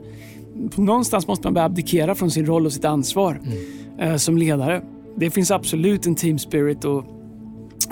Någonstans 0.76 1.26
måste 1.26 1.46
man 1.46 1.54
börja 1.54 1.66
abdikera 1.66 2.14
från 2.14 2.30
sin 2.30 2.46
roll 2.46 2.66
och 2.66 2.72
sitt 2.72 2.84
ansvar. 2.84 3.40
Mm 3.44 3.83
Eh, 3.98 4.16
som 4.16 4.38
ledare. 4.38 4.82
Det 5.16 5.30
finns 5.30 5.50
absolut 5.50 6.06
en 6.06 6.14
team 6.14 6.38
spirit 6.38 6.84
och 6.84 7.04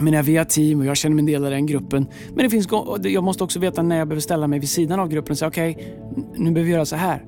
men 0.00 0.24
vi 0.24 0.36
har 0.36 0.44
team 0.44 0.80
och 0.80 0.86
jag 0.86 0.96
känner 0.96 1.14
mig 1.14 1.22
en 1.22 1.26
del 1.26 1.44
av 1.44 1.50
den 1.50 1.66
gruppen. 1.66 2.06
Men 2.34 2.44
det 2.44 2.50
finns, 2.50 2.68
jag 3.02 3.24
måste 3.24 3.44
också 3.44 3.58
veta 3.58 3.82
när 3.82 3.98
jag 3.98 4.08
behöver 4.08 4.20
ställa 4.20 4.46
mig 4.46 4.58
vid 4.58 4.68
sidan 4.68 5.00
av 5.00 5.08
gruppen 5.08 5.30
och 5.30 5.38
säga 5.38 5.48
okej, 5.48 5.72
okay, 5.72 6.24
nu 6.36 6.50
behöver 6.50 6.62
vi 6.62 6.72
göra 6.72 6.84
så 6.84 6.96
här. 6.96 7.24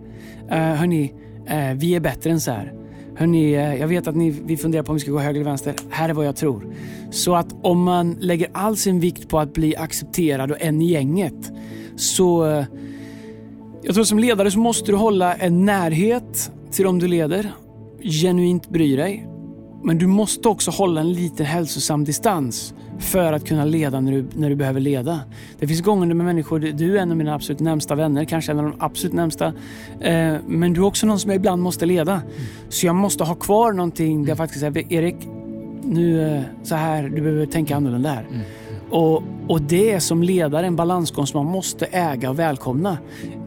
Uh, 0.50 0.56
hörni, 0.56 1.12
uh, 1.50 1.74
vi 1.74 1.94
är 1.94 2.00
bättre 2.00 2.30
än 2.30 2.40
så 2.40 2.50
här. 2.50 2.72
Hörni, 3.16 3.56
uh, 3.56 3.76
jag 3.76 3.88
vet 3.88 4.06
att 4.06 4.16
ni, 4.16 4.30
vi 4.30 4.56
funderar 4.56 4.82
på 4.82 4.90
om 4.90 4.96
vi 4.96 5.00
ska 5.00 5.10
gå 5.10 5.18
höger 5.18 5.40
eller 5.40 5.50
vänster. 5.50 5.74
Här 5.90 6.08
är 6.08 6.12
vad 6.12 6.26
jag 6.26 6.36
tror. 6.36 6.74
Så 7.10 7.34
att 7.34 7.54
om 7.62 7.82
man 7.82 8.16
lägger 8.20 8.48
all 8.52 8.76
sin 8.76 9.00
vikt 9.00 9.28
på 9.28 9.38
att 9.38 9.52
bli 9.52 9.76
accepterad 9.76 10.50
och 10.50 10.56
en 10.60 10.82
i 10.82 10.90
gänget 10.90 11.52
så 11.96 12.46
uh, 12.46 12.64
jag 13.82 13.94
tror 13.94 14.04
som 14.04 14.18
ledare 14.18 14.50
så 14.50 14.58
måste 14.58 14.92
du 14.92 14.96
hålla 14.96 15.34
en 15.34 15.64
närhet 15.64 16.52
till 16.70 16.84
dem 16.84 16.98
du 16.98 17.08
leder 17.08 17.52
genuint 18.04 18.68
bry 18.68 18.96
dig. 18.96 19.28
Men 19.84 19.98
du 19.98 20.06
måste 20.06 20.48
också 20.48 20.70
hålla 20.70 21.00
en 21.00 21.12
liten 21.12 21.46
hälsosam 21.46 22.04
distans 22.04 22.74
för 22.98 23.32
att 23.32 23.48
kunna 23.48 23.64
leda 23.64 24.00
när 24.00 24.12
du, 24.12 24.26
när 24.34 24.50
du 24.50 24.56
behöver 24.56 24.80
leda. 24.80 25.20
Det 25.58 25.66
finns 25.66 25.82
gånger 25.82 26.06
med 26.06 26.26
människor, 26.26 26.58
du 26.58 26.98
är 26.98 27.02
en 27.02 27.10
av 27.10 27.16
mina 27.16 27.34
absolut 27.34 27.60
närmsta 27.60 27.94
vänner, 27.94 28.24
kanske 28.24 28.52
en 28.52 28.58
av 28.58 28.64
de 28.64 28.74
absolut 28.78 29.12
närmsta. 29.12 29.46
Eh, 30.00 30.34
men 30.46 30.72
du 30.72 30.80
är 30.80 30.84
också 30.84 31.06
någon 31.06 31.18
som 31.18 31.30
jag 31.30 31.36
ibland 31.36 31.62
måste 31.62 31.86
leda. 31.86 32.12
Mm. 32.12 32.26
Så 32.68 32.86
jag 32.86 32.94
måste 32.94 33.24
ha 33.24 33.34
kvar 33.34 33.72
någonting 33.72 34.22
där 34.22 34.30
jag 34.30 34.38
faktiskt 34.38 34.60
säger, 34.60 34.92
Erik, 34.92 35.16
nu 35.82 36.36
eh, 36.36 36.42
så 36.62 36.74
här, 36.74 37.02
du 37.02 37.22
behöver 37.22 37.46
tänka 37.46 37.76
annorlunda 37.76 38.08
här. 38.08 38.26
Mm. 38.30 38.40
Och, 38.90 39.22
och 39.48 39.62
det 39.62 39.92
är 39.92 40.00
som 40.00 40.22
ledare 40.22 40.66
en 40.66 40.76
balansgång 40.76 41.26
som 41.26 41.44
man 41.44 41.52
måste 41.52 41.86
äga 41.86 42.30
och 42.30 42.38
välkomna. 42.38 42.98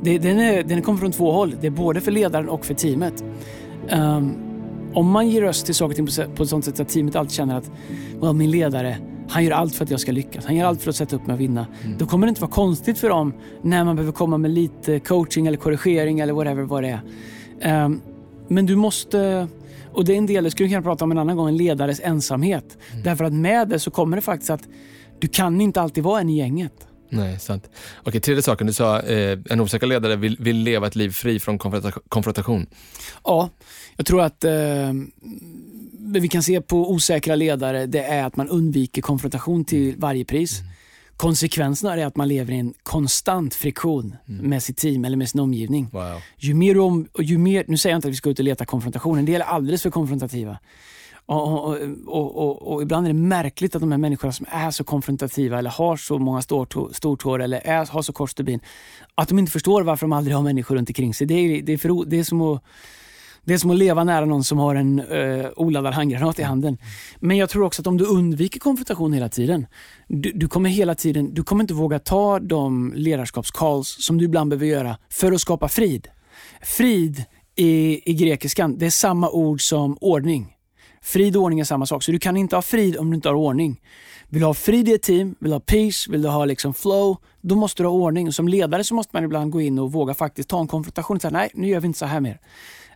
Det, 0.02 0.18
den, 0.18 0.40
är, 0.40 0.64
den 0.64 0.82
kommer 0.82 1.00
från 1.00 1.12
två 1.12 1.32
håll. 1.32 1.56
Det 1.62 1.68
är 1.68 1.72
både 1.72 2.02
för 2.02 2.12
ledaren 2.12 2.50
och 2.50 2.66
för 2.66 2.74
teamet. 2.74 3.24
Um, 3.92 4.47
om 4.98 5.12
man 5.12 5.30
ger 5.30 5.42
röst 5.42 5.66
till 5.66 5.76
saker 5.76 6.02
och 6.02 6.16
ting 6.16 6.28
på, 6.36 6.44
ett 6.44 6.50
sånt 6.50 6.66
sätt 6.66 6.80
att 6.80 6.90
teamet 6.90 7.16
alltid 7.16 7.34
känner 7.34 7.58
att 7.58 7.72
well, 8.22 8.34
min 8.34 8.52
ledare, 8.52 8.98
han 9.30 9.44
gör 9.44 9.52
allt 9.52 9.76
för 9.76 9.84
att 9.84 9.92
jag 9.92 10.00
ska 10.00 10.12
lyckas. 10.12 10.46
Han 10.46 10.56
gör 10.56 10.66
allt 10.66 10.82
för 10.82 10.90
att 10.90 10.96
sätta 10.96 11.16
upp 11.16 11.28
mig 11.28 11.34
och 11.34 11.40
vinna. 11.40 11.68
Mm. 11.84 11.98
Då 11.98 12.06
kommer 12.06 12.28
det 12.28 12.30
inte 12.30 12.42
vara 12.42 12.52
konstigt 12.52 12.98
för 12.98 13.10
dem 13.10 13.34
när 13.62 13.84
man 13.84 13.96
behöver 13.96 14.12
komma 14.14 14.38
med 14.38 14.52
lite 14.52 15.00
coaching 15.00 15.48
eller 15.48 15.58
korrigering 15.58 16.20
eller 16.20 16.34
whatever 16.34 16.64
vad 16.64 16.84
det 16.84 17.00
är. 17.62 17.86
Um, 17.86 18.02
men 18.48 18.66
du 18.66 18.76
måste, 18.76 19.48
och 19.94 20.06
det 20.06 20.14
är 20.14 20.18
en 20.18 20.26
del, 20.26 20.44
det 20.44 20.52
skulle 20.52 20.68
vi 20.68 20.74
kunna 20.74 20.84
prata 20.84 21.06
om 21.06 21.12
en 21.12 21.18
annan 21.18 21.38
gång, 21.38 21.48
en 21.48 21.58
ledares 21.58 22.02
ensamhet. 22.04 22.78
Mm. 22.92 23.04
Därför 23.04 23.26
att 23.26 23.34
med 23.34 23.70
det 23.70 23.80
så 23.80 23.92
kommer 23.92 24.18
det 24.18 24.22
faktiskt 24.22 24.50
att 24.50 24.68
du 25.20 25.28
kan 25.28 25.62
inte 25.62 25.82
alltid 25.82 26.04
vara 26.04 26.22
en 26.22 26.30
i 26.30 26.38
gänget. 26.38 26.87
Nej, 27.10 27.40
sant. 27.40 27.70
Okej, 28.04 28.22
tredje 28.22 28.42
saken. 28.42 28.68
Du 28.68 28.74
sa 28.74 29.00
eh, 29.00 29.40
en 29.50 29.62
osäker 29.62 29.88
ledare 29.88 30.16
vill, 30.16 30.38
vill 30.40 30.58
leva 30.58 30.88
ett 30.88 30.96
liv 30.96 31.10
fri 31.10 31.40
från 31.40 31.58
konfrontation. 32.10 32.68
Ja, 33.24 33.50
jag 33.96 34.06
tror 34.06 34.22
att 34.22 34.44
eh, 34.44 34.94
vi 36.14 36.28
kan 36.28 36.44
se 36.44 36.62
på 36.62 36.92
osäkra 36.92 37.36
ledare, 37.36 37.86
det 37.86 38.04
är 38.04 38.24
att 38.24 38.36
man 38.36 38.50
undviker 38.50 39.02
konfrontation 39.02 39.66
till 39.66 39.88
mm. 39.88 40.00
varje 40.00 40.26
pris. 40.26 40.60
Mm. 40.60 40.72
Konsekvenserna 41.18 41.94
är 41.94 42.06
att 42.06 42.16
man 42.16 42.28
lever 42.28 42.54
i 42.54 42.58
en 42.60 42.74
konstant 42.84 43.54
friktion 43.54 44.16
mm. 44.28 44.50
med 44.50 44.64
sitt 44.64 44.78
team 44.78 45.06
eller 45.06 45.18
med 45.18 45.30
sin 45.30 45.42
omgivning. 45.42 45.90
Wow. 45.92 46.22
Ju 46.38 46.54
mer 46.54 46.80
om, 46.80 47.08
ju 47.20 47.38
mer, 47.38 47.66
nu 47.68 47.78
säger 47.78 47.94
jag 47.94 47.98
inte 47.98 48.08
att 48.08 48.12
vi 48.12 48.16
ska 48.16 48.30
ut 48.30 48.40
och 48.40 48.46
leta 48.46 48.66
konfrontation, 48.66 49.18
en 49.18 49.26
del 49.26 49.42
är 49.42 49.46
alldeles 49.46 49.82
för 49.82 49.90
konfrontativa. 49.90 50.58
Och, 51.30 51.78
och, 52.08 52.38
och, 52.38 52.74
och, 52.74 52.82
ibland 52.82 53.08
är 53.08 53.10
det 53.10 53.20
märkligt 53.20 53.76
att 53.76 53.82
de 53.82 53.92
här 53.92 53.98
människorna 53.98 54.32
som 54.32 54.46
är 54.50 54.72
så 54.72 54.84
konfrontativa 54.84 55.60
eller 55.60 55.70
har 55.70 55.98
så 55.98 56.20
många 56.20 56.42
stortår 56.92 57.42
eller 57.42 57.62
är, 57.68 57.86
har 57.86 58.02
så 58.02 58.14
kort 58.14 58.30
stubin, 58.30 58.60
att 59.16 59.28
de 59.30 59.40
inte 59.40 59.52
förstår 59.52 59.82
varför 59.82 60.06
de 60.06 60.14
aldrig 60.14 60.36
har 60.36 60.44
människor 60.44 60.76
runt 60.76 60.90
omkring 60.90 61.14
sig. 61.14 61.28
Det 61.28 61.34
är, 61.34 61.62
det 61.62 61.74
är, 61.74 61.78
för, 61.78 62.06
det 62.06 62.20
är 62.20 62.24
som 62.24 62.42
att 62.42 62.64
det 63.48 63.54
är 63.54 63.58
som 63.58 63.72
att 63.72 63.78
leva 63.78 64.04
nära 64.04 64.26
någon 64.26 64.44
som 64.44 64.58
har 64.58 64.76
en 64.76 65.00
uh, 65.00 65.46
oladdad 65.56 65.94
handgranat 65.94 66.40
i 66.40 66.44
handen. 66.44 66.78
Men 67.20 67.38
jag 67.38 67.50
tror 67.50 67.64
också 67.64 67.82
att 67.82 67.88
om 67.88 67.98
du 67.98 68.06
undviker 68.06 68.60
konfrontation 68.60 69.14
hela 69.14 69.30
tiden, 69.30 69.68
du, 70.08 70.32
du, 70.32 70.48
kommer 70.48 70.70
hela 70.70 70.96
tiden, 70.96 71.34
du 71.34 71.44
kommer 71.44 71.64
inte 71.64 71.74
våga 71.74 72.00
ta 72.00 72.40
de 72.40 72.94
ledarskapscalls 72.96 73.98
som 74.00 74.18
du 74.18 74.26
ibland 74.26 74.50
behöver 74.50 74.66
göra 74.66 74.98
för 75.10 75.32
att 75.32 75.42
skapa 75.42 75.68
frid. 75.68 76.08
Frid 76.62 77.24
i, 77.56 78.02
i 78.12 78.14
grekiskan, 78.14 78.78
det 78.78 78.86
är 78.86 78.90
samma 78.90 79.30
ord 79.30 79.62
som 79.62 79.98
ordning. 80.02 80.57
Frid 81.08 81.36
och 81.36 81.44
ordning 81.44 81.60
är 81.60 81.64
samma 81.64 81.86
sak, 81.86 82.04
så 82.04 82.12
du 82.12 82.20
kan 82.20 82.38
inte 82.38 82.56
ha 82.56 82.62
frid 82.62 82.98
om 82.98 83.10
du 83.10 83.16
inte 83.16 83.30
har 83.30 83.36
ordning. 83.36 83.82
Vill 84.30 84.40
du 84.40 84.46
ha 84.46 84.54
frid 84.54 84.90
i 84.90 84.94
ett 84.94 85.02
team, 85.02 85.36
vill 85.40 85.50
du 85.50 85.56
ha 85.56 85.60
peace, 85.60 86.12
vill 86.12 86.22
du 86.22 86.30
ha 86.30 86.46
liksom 86.46 86.74
flow, 86.74 87.18
då 87.42 87.56
måste 87.56 87.84
du 87.84 87.88
ha 87.88 87.94
ordning. 87.94 88.28
Och 88.28 88.36
som 88.36 88.48
ledare 88.48 88.84
så 88.84 88.96
måste 88.96 89.16
man 89.16 89.24
ibland 89.24 89.52
gå 89.52 89.62
in 89.62 89.80
och 89.80 89.92
våga 89.92 90.14
faktiskt 90.14 90.50
ta 90.50 90.60
en 90.60 90.68
konfrontation 90.68 91.16
och 91.16 91.22
säga 91.22 91.32
nej, 91.32 91.50
nu 91.54 91.68
gör 91.68 91.80
vi 91.80 91.88
inte 91.88 92.00
så 92.00 92.06
här 92.06 92.20
mer. 92.20 92.40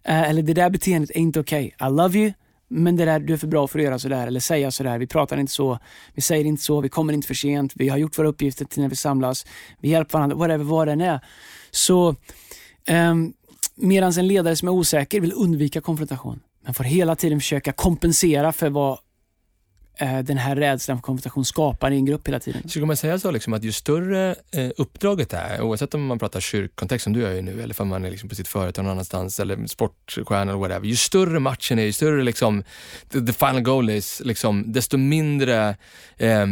Eh, 0.04 0.30
eller 0.30 0.42
det 0.42 0.54
där 0.54 0.70
beteendet 0.70 1.10
är 1.10 1.18
inte 1.18 1.40
okej. 1.40 1.74
Okay. 1.76 1.90
I 1.90 1.92
love 1.92 2.20
you, 2.20 2.34
men 2.68 2.96
det 2.96 3.06
där, 3.06 3.20
du 3.20 3.34
är 3.34 3.38
för 3.38 3.48
bra 3.48 3.68
för 3.68 3.80
att 3.80 3.86
göra 3.86 4.00
sådär 4.00 4.28
eller 4.28 4.40
säga 4.40 4.72
sådär. 4.72 4.98
Vi 4.98 5.08
pratar 5.08 5.38
inte 5.38 5.52
så, 5.54 5.80
vi 6.14 6.22
säger 6.22 6.46
inte 6.46 6.64
så, 6.64 6.82
vi 6.82 6.90
kommer 6.90 7.14
inte 7.14 7.28
för 7.28 7.34
sent, 7.34 7.74
vi 7.76 7.90
har 7.90 7.98
gjort 7.98 8.20
våra 8.20 8.28
uppgifter 8.28 8.66
till 8.66 8.82
när 8.82 8.90
vi 8.90 8.96
samlas, 8.96 9.46
vi 9.80 9.90
hjälper 9.90 10.18
varandra, 10.18 10.36
whatever, 10.36 10.64
vad 10.64 10.88
det 10.88 10.92
än 10.92 11.02
är. 11.02 11.20
Så 11.72 12.16
ehm, 12.86 13.12
um, 13.12 13.34
medan 13.76 14.12
en 14.12 14.28
ledare 14.28 14.56
som 14.56 14.68
är 14.68 14.72
osäker 14.72 15.22
vill 15.22 15.34
undvika 15.36 15.82
konfrontation, 15.82 16.40
man 16.66 16.74
får 16.74 16.84
hela 16.84 17.16
tiden 17.16 17.40
försöka 17.40 17.72
kompensera 17.72 18.52
för 18.52 18.70
vad 18.70 19.00
Eh, 20.02 20.20
den 20.20 20.38
här 20.38 20.56
rädslan 20.56 20.98
för 20.98 21.02
konfrontation 21.02 21.46
skapar 21.46 21.92
i 21.92 21.96
en 21.96 22.06
grupp 22.06 22.28
hela 22.28 22.40
tiden. 22.40 22.70
Skulle 22.70 22.86
man 22.86 22.98
säga 22.98 23.20
så 23.20 23.32
liksom 23.32 23.54
att 23.54 23.64
ju 23.64 23.72
större 23.72 24.36
eh, 24.52 24.70
uppdraget 24.78 25.34
är, 25.34 25.62
oavsett 25.62 25.94
om 25.94 26.06
man 26.06 26.20
pratar 26.20 26.40
kyrkkontext 26.40 27.04
som 27.04 27.14
du 27.14 27.20
gör 27.20 27.32
ju 27.32 27.42
nu, 27.42 27.62
eller 27.62 27.82
om 27.82 27.88
man 27.88 28.06
är 28.06 28.12
liksom 28.12 28.30
på 28.30 28.36
sitt 28.36 28.48
företag 28.48 28.84
någon 28.84 28.92
annanstans, 28.92 29.40
eller 29.40 29.68
sportstjärna 29.68 30.42
eller 30.42 30.60
whatever. 30.60 30.88
Ju 30.88 30.96
större 30.96 31.40
matchen 31.40 31.80
är, 31.80 31.84
ju 31.84 31.94
större 31.94 32.24
liksom, 32.24 32.64
the, 33.10 33.22
the 33.22 33.34
final 33.34 33.62
goal 33.62 33.90
is, 33.90 34.22
liksom, 34.26 34.72
desto 34.74 34.98
mindre, 34.98 35.76
eh, 36.18 36.48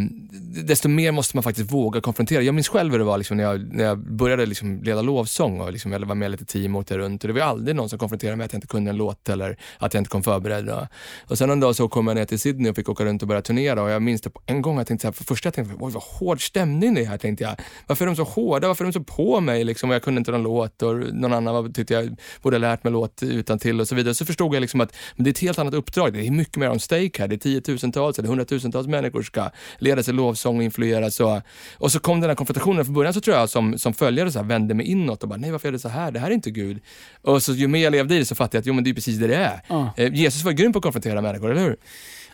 desto 0.65 0.89
mer 0.89 1.11
måste 1.11 1.35
man 1.37 1.43
faktiskt 1.43 1.71
våga 1.71 2.01
konfrontera. 2.01 2.41
Jag 2.41 2.55
minns 2.55 2.69
själv 2.69 2.91
hur 2.91 2.99
det 2.99 3.05
var 3.05 3.17
liksom, 3.17 3.37
när, 3.37 3.43
jag, 3.43 3.73
när 3.73 3.83
jag 3.83 3.99
började 3.99 4.45
liksom, 4.45 4.83
leda 4.83 5.01
lovsång 5.01 5.61
och 5.61 5.71
liksom, 5.71 5.91
jag 5.91 5.99
var 5.99 6.15
med 6.15 6.31
lite 6.31 6.45
team 6.45 6.75
och 6.75 6.91
runt. 6.91 7.23
Och 7.23 7.27
det 7.27 7.33
var 7.33 7.41
aldrig 7.41 7.75
någon 7.75 7.89
som 7.89 7.99
konfronterade 7.99 8.37
mig 8.37 8.45
att 8.45 8.53
jag 8.53 8.57
inte 8.57 8.67
kunde 8.67 8.89
en 8.89 8.97
låt 8.97 9.29
eller 9.29 9.57
att 9.77 9.93
jag 9.93 10.01
inte 10.01 10.09
kom 10.09 10.23
förberedd. 10.23 10.69
Och, 10.69 10.87
och 11.27 11.37
sen 11.37 11.49
en 11.49 11.59
dag 11.59 11.75
så 11.75 11.87
kom 11.87 12.07
jag 12.07 12.15
ner 12.15 12.25
till 12.25 12.39
Sydney 12.39 12.69
och 12.69 12.75
fick 12.75 12.89
åka 12.89 13.05
runt 13.05 13.21
och 13.21 13.27
börja 13.27 13.38
turnera 13.41 13.83
och 13.83 13.89
jag 13.89 14.01
minns 14.01 14.21
det 14.21 14.29
på 14.29 14.41
en 14.45 14.61
gång, 14.61 14.77
jag 14.77 14.87
tänkte 14.87 15.01
så 15.01 15.07
här, 15.07 15.13
för 15.13 15.23
första 15.23 15.47
jag 15.47 15.53
tänkte 15.53 15.75
oj 15.79 15.91
vad 15.91 16.03
hård 16.03 16.47
stämning 16.47 16.93
det 16.93 17.01
är 17.01 17.05
här, 17.05 17.17
tänkte 17.17 17.43
jag. 17.43 17.55
Varför 17.87 18.05
är 18.05 18.07
de 18.07 18.15
så 18.15 18.23
hårda? 18.23 18.67
Varför 18.67 18.85
är 18.85 18.91
de 18.91 18.93
så 18.93 19.03
på 19.03 19.39
mig? 19.39 19.63
Liksom, 19.63 19.91
jag 19.91 20.03
kunde 20.03 20.19
inte 20.19 20.31
någon 20.31 20.43
låt 20.43 20.81
och 20.81 20.95
någon 20.95 21.33
annan 21.33 21.73
tyckte 21.73 21.93
jag 21.93 22.17
borde 22.41 22.55
ha 22.55 22.59
lärt 22.59 22.83
mig 22.83 22.93
låt 22.93 23.23
utan 23.23 23.59
till 23.59 23.81
och 23.81 23.87
så 23.87 23.95
vidare. 23.95 24.13
Så 24.13 24.25
förstod 24.25 24.55
jag 24.55 24.61
liksom 24.61 24.81
att 24.81 24.95
det 25.15 25.29
är 25.29 25.31
ett 25.31 25.39
helt 25.39 25.59
annat 25.59 25.73
uppdrag. 25.73 26.13
Det 26.13 26.27
är 26.27 26.31
mycket 26.31 26.55
mer 26.55 26.69
om 26.69 26.79
stake 26.79 27.11
här. 27.19 27.27
Det 27.27 27.35
är 27.35 27.37
tiotusentals 27.37 28.19
eller 28.19 28.29
hundratusentals 28.29 28.87
människor 28.87 29.23
ska 29.23 29.49
leda 29.77 30.03
sig 30.03 30.13
lovsång 30.13 30.57
och 30.57 30.63
influeras. 30.63 31.19
Och, 31.19 31.41
och 31.77 31.91
så 31.91 31.99
kom 31.99 32.21
den 32.21 32.29
här 32.29 32.35
konfrontationen. 32.35 32.85
Från 32.85 32.93
början 32.93 33.13
så 33.13 33.21
tror 33.21 33.37
jag 33.37 33.49
som, 33.49 33.77
som 33.77 33.93
följare 33.93 34.31
så 34.31 34.39
här, 34.39 34.45
vände 34.45 34.73
mig 34.73 34.85
inåt 34.85 35.23
och 35.23 35.29
bara, 35.29 35.39
nej 35.39 35.51
varför 35.51 35.67
är 35.67 35.71
det 35.71 35.79
så 35.79 35.89
här? 35.89 36.11
Det 36.11 36.19
här 36.19 36.29
är 36.29 36.33
inte 36.33 36.51
Gud. 36.51 36.79
Och 37.21 37.43
så 37.43 37.53
ju 37.53 37.67
mer 37.67 37.83
jag 37.83 37.91
levde 37.91 38.15
i 38.15 38.19
det 38.19 38.25
så 38.25 38.35
fattade 38.35 38.57
jag 38.57 38.61
att 38.61 38.65
jo 38.65 38.73
men 38.73 38.83
det 38.83 38.89
är 38.89 38.93
precis 38.93 39.17
det 39.17 39.27
det 39.27 39.35
är. 39.35 39.61
Eh, 39.97 40.13
Jesus 40.13 40.43
var 40.43 40.51
grym 40.51 40.73
på 40.73 40.79
att 40.79 40.83
konfrontera 40.83 41.21
människor, 41.21 41.51
eller 41.51 41.61
hur? 41.61 41.77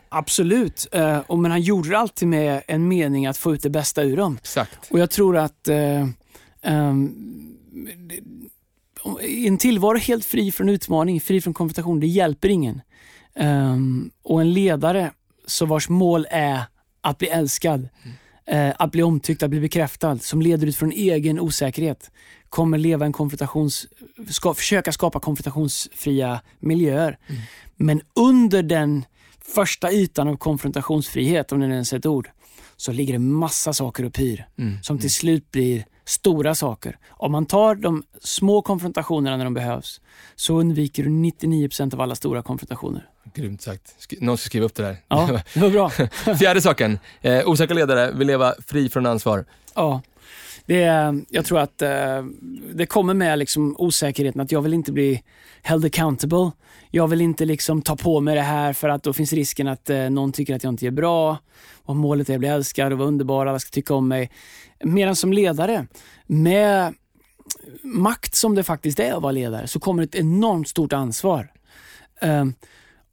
Absolut, 0.10 0.88
eh, 0.92 1.18
och 1.18 1.40
men 1.40 1.52
han 1.52 1.62
gjorde 1.62 1.90
det 1.90 1.98
alltid 1.98 2.28
med 2.28 2.62
en 2.68 2.88
mening 2.88 3.26
att 3.26 3.38
få 3.38 3.54
ut 3.54 3.64
det 3.64 3.70
bästa 3.70 4.04
ur 4.04 4.18
dem. 4.18 4.38
Exakt. 4.42 4.92
Och 4.92 5.00
jag 5.00 5.10
tror 5.10 5.38
att 5.38 5.68
eh, 5.68 6.08
ehm, 6.62 7.14
i 9.22 9.48
en 9.48 9.58
tillvaro 9.58 9.98
helt 9.98 10.26
fri 10.26 10.52
från 10.52 10.70
utmaning, 10.70 11.22
fri 11.22 11.42
från 11.42 11.54
konfrontation, 11.54 12.00
det 12.00 12.08
hjälper 12.08 12.50
ingen. 12.50 12.82
Ehm, 13.36 14.12
och 14.24 14.42
en 14.42 14.54
ledare 14.54 15.12
så 15.46 15.66
vars 15.66 15.90
mål 15.90 16.28
är 16.30 16.62
att 17.02 17.18
bli 17.18 17.28
älskad, 17.28 17.90
eh, 18.48 18.74
att 18.80 18.92
bli 18.92 19.04
omtyckt, 19.04 19.44
att 19.44 19.50
bli 19.50 19.60
bekräftad, 19.60 20.18
som 20.18 20.42
leder 20.42 20.68
ut 20.68 20.76
från 20.76 20.92
egen 20.92 21.40
osäkerhet, 21.40 22.12
kommer 22.50 22.78
leva 22.78 23.06
en 23.06 23.14
konfrontations... 23.14 23.88
Ska, 24.30 24.54
försöka 24.54 24.92
skapa 24.92 25.20
konfrontationsfria 25.20 26.42
miljöer. 26.60 27.18
Men 27.76 28.02
under 28.14 28.64
den 28.64 29.06
första 29.54 29.92
ytan 29.92 30.28
av 30.28 30.38
konfrontationsfrihet, 30.38 31.52
om 31.52 31.60
det 31.60 31.66
ens 31.66 31.94
är 31.94 31.98
ett 31.98 32.06
ord, 32.06 32.30
så 32.78 32.92
ligger 32.92 33.14
det 33.14 33.20
massa 33.20 33.74
saker 33.74 34.06
och 34.06 34.14
pyr 34.14 34.46
Mm. 34.58 34.84
som 34.84 35.00
till 35.00 35.12
slut 35.14 35.52
blir 35.52 35.86
stora 36.06 36.56
saker. 36.56 36.98
Om 37.10 37.32
man 37.32 37.46
tar 37.46 37.76
de 37.76 38.04
små 38.22 38.62
konfrontationerna 38.62 39.38
när 39.38 39.44
de 39.44 39.54
behövs 39.54 40.02
så 40.36 40.60
undviker 40.60 41.04
du 41.04 41.10
99% 41.10 41.94
av 41.94 42.02
alla 42.02 42.16
stora 42.16 42.42
konfrontationer. 42.44 43.10
Grymt 43.34 43.62
sagt. 43.62 43.96
Sk- 44.00 44.18
någon 44.22 44.38
ska 44.38 44.46
skriva 44.46 44.66
upp 44.66 44.76
det 44.76 44.84
där. 44.84 44.98
Ja, 45.08 45.40
det 45.54 45.60
var 45.60 45.70
bra. 45.70 45.90
Fjärde 46.38 46.62
saken. 46.62 47.00
Eh, 47.22 47.48
osäkra 47.48 47.76
ledare 47.76 48.12
vill 48.12 48.28
leva 48.28 48.54
fri 48.68 48.90
från 48.90 49.06
ansvar. 49.06 49.46
Ja. 49.76 50.02
Det 50.66 50.82
jag 51.30 51.46
tror 51.46 51.60
att 51.60 51.82
eh, 51.82 52.24
det 52.74 52.86
kommer 52.86 53.14
med 53.14 53.40
liksom 53.40 53.76
osäkerheten 53.78 54.42
att 54.42 54.52
jag 54.52 54.62
vill 54.62 54.74
inte 54.74 54.92
bli 54.92 55.24
held 55.62 55.86
accountable. 55.86 56.52
Jag 56.92 57.08
vill 57.08 57.22
inte 57.22 57.46
liksom 57.46 57.82
ta 57.82 57.96
på 57.96 58.20
mig 58.20 58.36
det 58.36 58.42
här 58.42 58.74
för 58.74 58.90
att 58.90 59.04
då 59.04 59.14
finns 59.14 59.34
risken 59.34 59.68
att 59.68 59.90
eh, 59.90 60.10
någon 60.10 60.32
tycker 60.32 60.56
att 60.56 60.64
jag 60.64 60.74
inte 60.74 60.88
är 60.88 60.92
bra. 60.92 61.38
Och 61.86 61.96
målet 61.96 62.30
är 62.30 62.34
att 62.34 62.40
bli 62.40 62.50
älskad 62.50 62.92
och 62.92 62.98
vara 62.98 63.08
underbar, 63.08 63.46
alla 63.46 63.60
ska 63.60 63.70
tycka 63.70 63.94
om 63.94 64.08
mig. 64.08 64.32
Medan 64.84 65.16
som 65.16 65.34
ledare, 65.34 65.88
med 66.26 66.94
makt 67.82 68.36
som 68.36 68.56
det 68.56 68.64
faktiskt 68.64 69.00
är 69.00 69.14
att 69.14 69.22
vara 69.22 69.32
ledare, 69.32 69.68
så 69.68 69.80
kommer 69.80 70.04
ett 70.04 70.16
enormt 70.16 70.68
stort 70.68 70.94
ansvar. 70.94 71.52
Eh, 72.22 72.46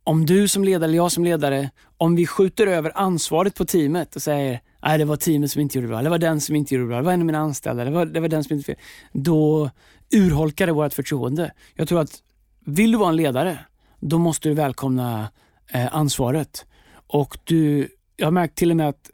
om 0.04 0.26
du 0.26 0.48
som 0.48 0.64
ledare 0.64 0.84
eller 0.84 0.96
jag 0.96 1.12
som 1.12 1.24
ledare, 1.24 1.70
om 1.98 2.16
vi 2.16 2.26
skjuter 2.26 2.66
över 2.66 2.92
ansvaret 2.94 3.54
på 3.54 3.64
teamet 3.64 4.16
och 4.16 4.22
säger 4.22 4.60
Nej, 4.82 4.98
det 4.98 5.04
var 5.04 5.16
teamet 5.16 5.50
som 5.50 5.60
inte 5.60 5.78
gjorde 5.78 5.86
det 5.86 5.92
bra. 5.92 6.02
Det 6.02 6.10
var 6.10 6.18
den 6.18 6.40
som 6.40 6.56
inte 6.56 6.74
gjorde 6.74 6.84
det 6.84 6.88
bra. 6.88 6.96
Det 6.96 7.02
var 7.02 7.12
en 7.12 7.20
av 7.20 7.26
mina 7.26 7.38
anställda. 7.38 7.84
Det 7.84 7.90
var, 7.90 8.06
det 8.06 8.20
var 8.20 8.28
den 8.28 8.44
som 8.44 8.54
inte 8.56 8.66
fel. 8.66 8.76
Då 9.12 9.70
urholkar 10.14 10.66
det 10.66 10.72
vårt 10.72 10.94
förtroende. 10.94 11.52
Jag 11.74 11.88
tror 11.88 12.00
att 12.00 12.22
vill 12.64 12.92
du 12.92 12.98
vara 12.98 13.08
en 13.08 13.16
ledare, 13.16 13.58
då 14.00 14.18
måste 14.18 14.48
du 14.48 14.54
välkomna 14.54 15.28
eh, 15.68 15.96
ansvaret. 15.96 16.66
Och 17.06 17.38
du, 17.44 17.88
jag 18.16 18.26
har 18.26 18.32
märkt 18.32 18.58
till 18.58 18.70
och 18.70 18.76
med 18.76 18.88
att 18.88 19.10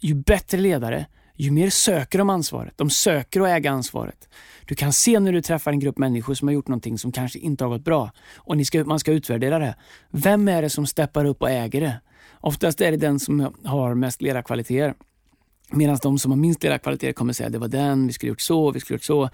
ju 0.00 0.14
bättre 0.14 0.58
ledare, 0.58 1.06
ju 1.34 1.50
mer 1.50 1.70
söker 1.70 2.18
de 2.18 2.30
ansvaret. 2.30 2.74
De 2.76 2.90
söker 2.90 3.40
att 3.40 3.48
äga 3.48 3.70
ansvaret. 3.70 4.28
Du 4.66 4.74
kan 4.74 4.92
se 4.92 5.20
när 5.20 5.32
du 5.32 5.42
träffar 5.42 5.72
en 5.72 5.80
grupp 5.80 5.98
människor 5.98 6.34
som 6.34 6.48
har 6.48 6.52
gjort 6.52 6.68
någonting 6.68 6.98
som 6.98 7.12
kanske 7.12 7.38
inte 7.38 7.64
har 7.64 7.68
gått 7.68 7.84
bra 7.84 8.10
och 8.36 8.56
ni 8.56 8.64
ska, 8.64 8.84
man 8.84 8.98
ska 8.98 9.12
utvärdera 9.12 9.58
det. 9.58 9.74
Vem 10.10 10.48
är 10.48 10.62
det 10.62 10.70
som 10.70 10.86
steppar 10.86 11.24
upp 11.24 11.42
och 11.42 11.50
äger 11.50 11.80
det? 11.80 12.00
Oftast 12.44 12.80
är 12.80 12.90
det 12.90 12.96
den 12.96 13.20
som 13.20 13.54
har 13.64 13.94
mest 13.94 14.22
ledarkvaliteter. 14.22 14.94
Medan 15.70 15.98
de 16.02 16.18
som 16.18 16.30
har 16.32 16.38
minst 16.38 16.62
ledarkvaliteter 16.62 17.12
kommer 17.12 17.32
säga 17.32 17.48
det 17.48 17.58
var 17.58 17.68
den, 17.68 18.06
vi 18.06 18.12
skulle 18.12 18.28
gjort 18.28 18.40
så, 18.40 18.70
vi 18.70 18.80
skulle 18.80 18.94
gjort 18.94 19.04
så. 19.04 19.30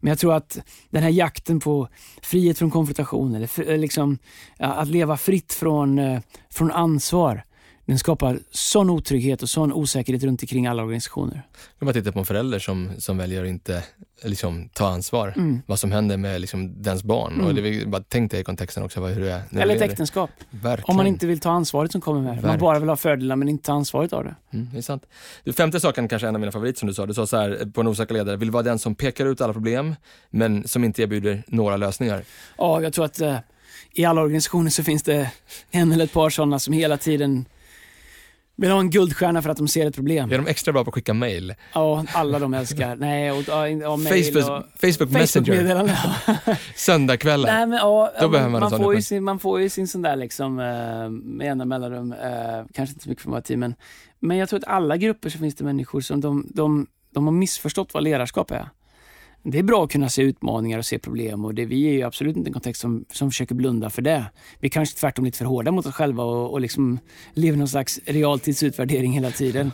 Men 0.00 0.08
jag 0.08 0.18
tror 0.18 0.34
att 0.34 0.58
den 0.90 1.02
här 1.02 1.10
jakten 1.10 1.60
på 1.60 1.88
frihet 2.22 2.58
från 2.58 2.70
konfrontation, 2.70 3.34
eller 3.34 3.46
fri- 3.46 3.78
liksom, 3.78 4.18
att 4.58 4.88
leva 4.88 5.16
fritt 5.16 5.52
från, 5.52 5.98
eh, 5.98 6.20
från 6.50 6.70
ansvar, 6.70 7.44
den 7.86 7.98
skapar 7.98 8.40
sån 8.50 8.90
otrygghet 8.90 9.42
och 9.42 9.48
sån 9.48 9.72
osäkerhet 9.72 10.22
runt 10.22 10.42
omkring 10.42 10.66
alla 10.66 10.82
organisationer. 10.82 11.42
Om 11.80 11.84
man 11.84 11.94
tittar 11.94 12.12
på 12.12 12.18
en 12.18 12.24
förälder 12.24 12.58
som, 12.58 12.90
som 12.98 13.18
väljer 13.18 13.42
att 13.42 13.48
inte 13.48 13.84
liksom, 14.22 14.68
ta 14.68 14.88
ansvar. 14.88 15.32
Mm. 15.36 15.62
Vad 15.66 15.78
som 15.78 15.92
händer 15.92 16.16
med 16.16 16.40
liksom, 16.40 16.82
dens 16.82 17.02
barn. 17.02 17.40
Och 17.40 17.54
det 17.54 17.86
bara 17.86 18.02
tänk 18.08 18.30
dig 18.30 18.40
i 18.40 18.44
kontexten 18.44 18.82
också 18.82 19.00
vad, 19.00 19.10
hur 19.10 19.20
det 19.20 19.32
är. 19.32 19.60
Eller 19.60 19.76
ett 19.76 19.82
äktenskap. 19.82 20.30
Verkligen. 20.50 20.90
Om 20.90 20.96
man 20.96 21.06
inte 21.06 21.26
vill 21.26 21.40
ta 21.40 21.50
ansvaret 21.50 21.92
som 21.92 22.00
kommer 22.00 22.20
med. 22.20 22.42
Man 22.42 22.58
bara 22.58 22.78
vill 22.78 22.88
ha 22.88 22.96
fördelar 22.96 23.36
men 23.36 23.48
inte 23.48 23.64
ta 23.66 23.72
ansvaret 23.72 24.12
av 24.12 24.24
det. 24.24 24.34
Mm, 24.52 24.68
det 24.72 24.78
är 24.78 24.82
sant. 24.82 25.06
Du, 25.44 25.52
femte 25.52 25.80
saken 25.80 26.08
kanske 26.08 26.26
är 26.26 26.28
en 26.28 26.34
av 26.34 26.40
mina 26.40 26.52
favoriter 26.52 26.78
som 26.78 26.88
du 26.88 26.94
sa. 26.94 27.06
Du 27.06 27.14
sa 27.14 27.26
så 27.26 27.36
här, 27.36 27.70
på 27.72 27.80
en 27.80 27.86
osäker 27.86 28.14
ledare, 28.14 28.36
vill 28.36 28.50
vara 28.50 28.62
den 28.62 28.78
som 28.78 28.94
pekar 28.94 29.26
ut 29.26 29.40
alla 29.40 29.52
problem, 29.52 29.94
men 30.30 30.68
som 30.68 30.84
inte 30.84 31.02
erbjuder 31.02 31.42
några 31.46 31.76
lösningar. 31.76 32.24
Ja, 32.58 32.82
jag 32.82 32.92
tror 32.92 33.04
att 33.04 33.20
eh, 33.20 33.38
i 33.92 34.04
alla 34.04 34.20
organisationer 34.20 34.70
så 34.70 34.82
finns 34.82 35.02
det 35.02 35.30
en 35.70 35.92
eller 35.92 36.04
ett 36.04 36.12
par 36.12 36.30
sådana 36.30 36.58
som 36.58 36.74
hela 36.74 36.96
tiden 36.96 37.44
vill 38.56 38.70
ha 38.70 38.80
en 38.80 38.90
guldstjärna 38.90 39.42
för 39.42 39.50
att 39.50 39.56
de 39.56 39.68
ser 39.68 39.86
ett 39.86 39.94
problem. 39.94 40.32
Är 40.32 40.38
de 40.38 40.46
extra 40.46 40.72
bra 40.72 40.84
på 40.84 40.88
att 40.88 40.94
skicka 40.94 41.14
mail? 41.14 41.54
Ja, 41.74 42.04
alla 42.12 42.38
de 42.38 42.54
älskar. 42.54 42.96
Nej, 42.98 43.30
och, 43.30 43.38
och, 43.38 43.92
och 43.92 43.98
mail 43.98 44.24
Facebook, 44.24 44.50
och 44.50 44.80
Facebook 44.80 45.10
Messenger, 45.10 45.96
söndagskvällar. 46.76 47.52
Nej, 47.52 47.66
men, 47.66 47.78
ja, 47.78 48.12
Då 48.20 48.28
behöver 48.28 48.50
man 48.50 48.56
en 48.56 48.60
man, 48.60 48.70
sån 48.70 48.82
får 48.82 49.00
sin, 49.00 49.24
man 49.24 49.38
får 49.38 49.60
ju 49.60 49.68
sin 49.68 49.88
sån 49.88 50.02
där 50.02 50.16
liksom, 50.16 50.58
eh, 50.58 51.08
med 51.08 51.44
jämna 51.44 51.64
mellanrum. 51.64 52.12
Eh, 52.12 52.66
kanske 52.72 52.92
inte 52.92 53.04
så 53.04 53.08
mycket 53.08 53.22
för 53.22 53.30
våra 53.30 53.42
team, 53.42 53.60
men, 53.60 53.74
men 54.20 54.36
jag 54.36 54.48
tror 54.48 54.58
att 54.58 54.68
alla 54.68 54.96
grupper 54.96 55.30
så 55.30 55.38
finns 55.38 55.54
det 55.54 55.64
människor 55.64 56.00
som 56.00 56.20
de, 56.20 56.46
de, 56.54 56.86
de 57.10 57.24
har 57.24 57.32
missförstått 57.32 57.94
vad 57.94 58.02
ledarskap 58.02 58.50
är. 58.50 58.68
Det 59.42 59.58
är 59.58 59.62
bra 59.62 59.84
att 59.84 59.92
kunna 59.92 60.08
se 60.08 60.22
utmaningar 60.22 60.78
och 60.78 60.86
se 60.86 60.98
problem 60.98 61.44
och 61.44 61.54
det, 61.54 61.64
vi 61.64 61.88
är 61.88 61.92
ju 61.92 62.02
absolut 62.02 62.36
inte 62.36 62.48
en 62.48 62.52
kontext 62.52 62.80
som, 62.80 63.04
som 63.12 63.30
försöker 63.30 63.54
blunda 63.54 63.90
för 63.90 64.02
det. 64.02 64.24
Vi 64.60 64.68
kanske 64.68 64.98
tvärtom 64.98 65.24
lite 65.24 65.38
för 65.38 65.44
hårda 65.44 65.70
mot 65.72 65.86
oss 65.86 65.94
själva 65.94 66.24
och, 66.24 66.52
och 66.52 66.60
liksom 66.60 66.98
lever 67.34 67.58
någon 67.58 67.68
slags 67.68 68.00
realtidsutvärdering 68.06 69.12
hela 69.12 69.30
tiden. 69.30 69.72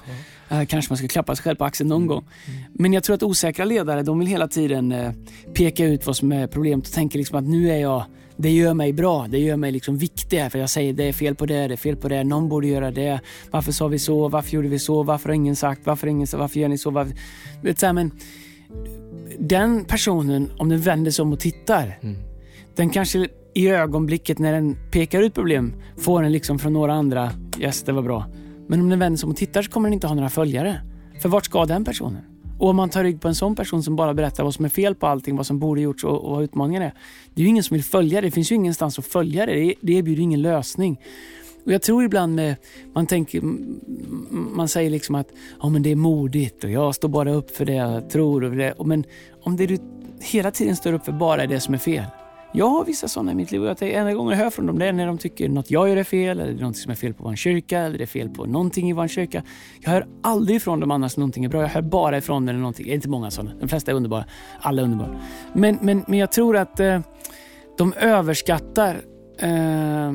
Eh, 0.49 0.65
kanske 0.65 0.93
man 0.93 0.97
ska 0.97 1.09
klappa 1.09 1.37
sig 1.37 1.43
själv 1.43 1.57
på 1.57 1.65
axeln 1.65 1.89
någon 1.89 2.07
gång. 2.07 2.25
Men 2.73 2.93
jag 2.93 3.05
tror 3.05 3.15
att 3.15 3.23
osäkra 3.23 3.65
ledare, 3.65 4.03
de 4.03 4.19
vill 4.19 4.29
hela 4.29 4.49
tiden 4.49 4.93
eh, 4.93 5.13
peka 5.55 5.85
ut 5.85 6.07
vad 6.07 6.17
som 6.17 6.33
är 6.33 6.47
problemet 6.47 6.87
och 6.87 6.93
tänker 6.93 7.19
liksom 7.19 7.39
att 7.39 7.45
nu 7.45 7.71
är 7.71 7.79
jag 7.79 8.05
det 8.37 8.51
gör 8.51 8.75
mig 8.75 8.93
bra, 8.93 9.27
det 9.29 9.39
gör 9.39 9.57
mig 9.57 9.73
liksom 9.73 9.99
viktig 9.99 10.39
här, 10.39 10.49
för 10.49 10.59
jag 10.59 10.71
säger 10.71 10.93
det 10.93 11.05
är 11.05 11.13
fel 11.13 11.35
på 11.35 11.47
det, 11.47 11.69
det 11.69 11.75
är 11.75 11.77
fel 11.77 11.97
på 11.97 12.09
det, 12.09 12.25
någon 12.25 12.49
borde 12.49 12.67
göra 12.67 12.91
det. 12.91 13.21
Varför 13.51 13.73
sa 13.73 13.89
vi 13.89 13.99
så? 13.99 14.29
Varför 14.29 14.51
gjorde 14.51 14.69
vi 14.69 14.79
så? 14.79 15.03
Varför 15.03 15.29
har 15.29 15.35
ingen 15.35 15.57
sagt? 15.57 15.81
Varför, 15.85 16.07
ingen, 16.07 16.27
sagt? 16.27 16.39
varför 16.39 16.61
gör 16.61 16.69
ni 16.69 16.79
så? 16.79 16.91
Varför? 16.91 17.15
Men 17.93 18.11
den 19.39 19.85
personen, 19.85 20.51
om 20.59 20.69
den 20.69 20.81
vänder 20.81 21.11
sig 21.11 21.23
om 21.23 21.33
och 21.33 21.41
tittar, 21.41 21.99
Mm. 22.03 22.17
den 22.77 22.91
kanske 22.91 23.29
i 23.55 23.69
ögonblicket 23.69 24.39
när 24.39 24.53
den 24.53 24.77
pekar 24.91 25.23
ut 25.23 25.35
problem 25.35 25.75
får 25.97 26.23
den 26.23 26.33
liksom 26.33 26.59
från 26.59 26.73
några 26.73 26.93
andra, 26.93 27.31
yes 27.61 27.83
det 27.83 27.93
var 27.93 28.03
bra. 28.03 28.27
Men 28.69 28.81
om 28.81 28.89
den 28.89 28.99
vänder 28.99 29.17
sig 29.17 29.27
om 29.27 29.31
och 29.31 29.37
tittar 29.37 29.63
så 29.63 29.71
kommer 29.71 29.89
den 29.89 29.95
inte 29.95 30.07
ha 30.07 30.15
några 30.15 30.29
följare. 30.29 30.81
För 31.23 31.29
vart 31.29 31.45
ska 31.45 31.65
den 31.65 31.85
personen? 31.85 32.23
Och 32.59 32.69
om 32.69 32.77
man 32.77 32.89
tar 32.89 33.05
rygg 33.05 33.21
på 33.21 33.29
en 33.29 33.35
sån 33.35 33.55
person 33.55 33.83
som 33.83 33.97
bara 33.97 34.15
berättar 34.15 34.45
vad 34.45 34.55
som 34.55 34.65
är 34.65 34.69
fel 34.69 34.95
på 34.95 35.07
allting, 35.07 35.37
vad 35.37 35.47
som 35.47 35.59
borde 35.59 35.81
gjorts 35.81 36.05
och, 36.05 36.25
och 36.25 36.31
vad 36.31 36.45
utmaningen 36.45 36.83
är. 36.83 36.95
Det 37.35 37.41
är 37.41 37.43
ju 37.43 37.49
ingen 37.49 37.63
som 37.65 37.75
vill 37.75 37.85
följa 37.85 38.21
det. 38.21 38.27
Det 38.27 38.31
finns 38.31 38.53
ju 38.53 38.55
ingenstans 38.55 38.99
att 38.99 39.07
följa 39.07 39.47
det. 39.47 39.55
Det, 39.55 39.75
det 39.81 39.93
erbjuder 39.93 40.23
ingen 40.23 40.43
lösning. 40.43 41.01
Och 41.65 41.73
jag 41.73 41.83
tror 41.83 42.05
ibland 42.05 42.35
med, 42.35 42.57
man 42.95 43.07
tänker, 43.07 43.41
man 44.31 44.69
säger 44.69 44.91
liksom 44.91 45.15
att 45.15 45.29
ja, 45.63 45.69
men 45.69 45.83
det 45.83 45.91
är 45.91 45.97
modigt 45.97 46.65
och 46.65 46.71
jag 46.71 46.95
står 46.95 47.09
bara 47.09 47.33
upp 47.33 47.51
för 47.51 47.65
det 47.65 47.75
jag 47.75 48.11
tror. 48.11 48.45
Och 48.45 48.57
det. 48.57 48.75
Men 48.85 49.05
om 49.43 49.57
det 49.57 49.67
du 49.67 49.79
hela 50.21 50.51
tiden 50.51 50.77
står 50.77 50.93
upp 50.93 51.05
för 51.05 51.13
bara 51.13 51.43
är 51.43 51.47
det 51.47 51.61
som 51.61 51.75
är 51.75 51.79
fel. 51.79 52.05
Jag 52.55 52.69
har 52.69 52.85
vissa 52.85 53.09
sådana 53.09 53.33
i 53.33 53.35
mitt 53.35 53.53
liv 53.53 53.63
och 53.63 53.69
jag 53.69 53.77
tänker, 53.77 53.99
enda 53.99 54.15
gången 54.15 54.39
jag 54.39 54.45
hör 54.45 54.51
från 54.51 54.67
dem 54.67 54.79
det 54.79 54.87
är 54.87 54.93
när 54.93 55.07
de 55.07 55.19
tycker 55.19 55.49
något 55.49 55.71
jag 55.71 55.89
gör 55.89 55.97
är 55.97 56.05
fel 56.05 56.41
eller 56.41 56.53
det 56.53 56.61
är 56.61 56.65
något 56.65 56.77
som 56.77 56.91
är 56.91 56.97
fel 56.97 57.15
på 57.15 57.25
vår 57.25 57.37
kyrka 57.37 57.79
eller 57.79 57.99
det 57.99 58.05
är 58.05 58.07
fel 58.07 58.29
på 58.29 58.45
någonting 58.45 58.91
i 58.91 58.93
vår 58.93 59.09
kyrka. 59.09 59.43
Jag 59.81 59.91
hör 59.91 60.07
aldrig 60.23 60.57
ifrån 60.57 60.81
dem 60.81 60.91
annars 60.91 61.17
någonting 61.17 61.45
är 61.45 61.49
bra. 61.49 61.61
Jag 61.61 61.69
hör 61.69 61.83
bara 61.83 62.19
ifrån 62.19 62.45
när 62.45 62.53
det 62.53 62.57
är 62.57 62.61
någonting, 62.61 62.87
det 62.87 62.93
är 62.93 62.95
inte 62.95 63.09
många 63.09 63.31
sådana. 63.31 63.55
De 63.61 63.69
flesta 63.69 63.91
är 63.91 63.95
underbara. 63.95 64.25
Alla 64.61 64.83
är 64.83 64.85
underbara. 64.85 65.21
Men, 65.53 65.79
men, 65.83 66.05
men 66.09 66.19
jag 66.19 66.33
tror 66.33 66.57
att 66.57 66.81
eh, 66.81 67.01
de 67.79 67.93
överskattar 67.93 69.01
eh, 69.39 70.13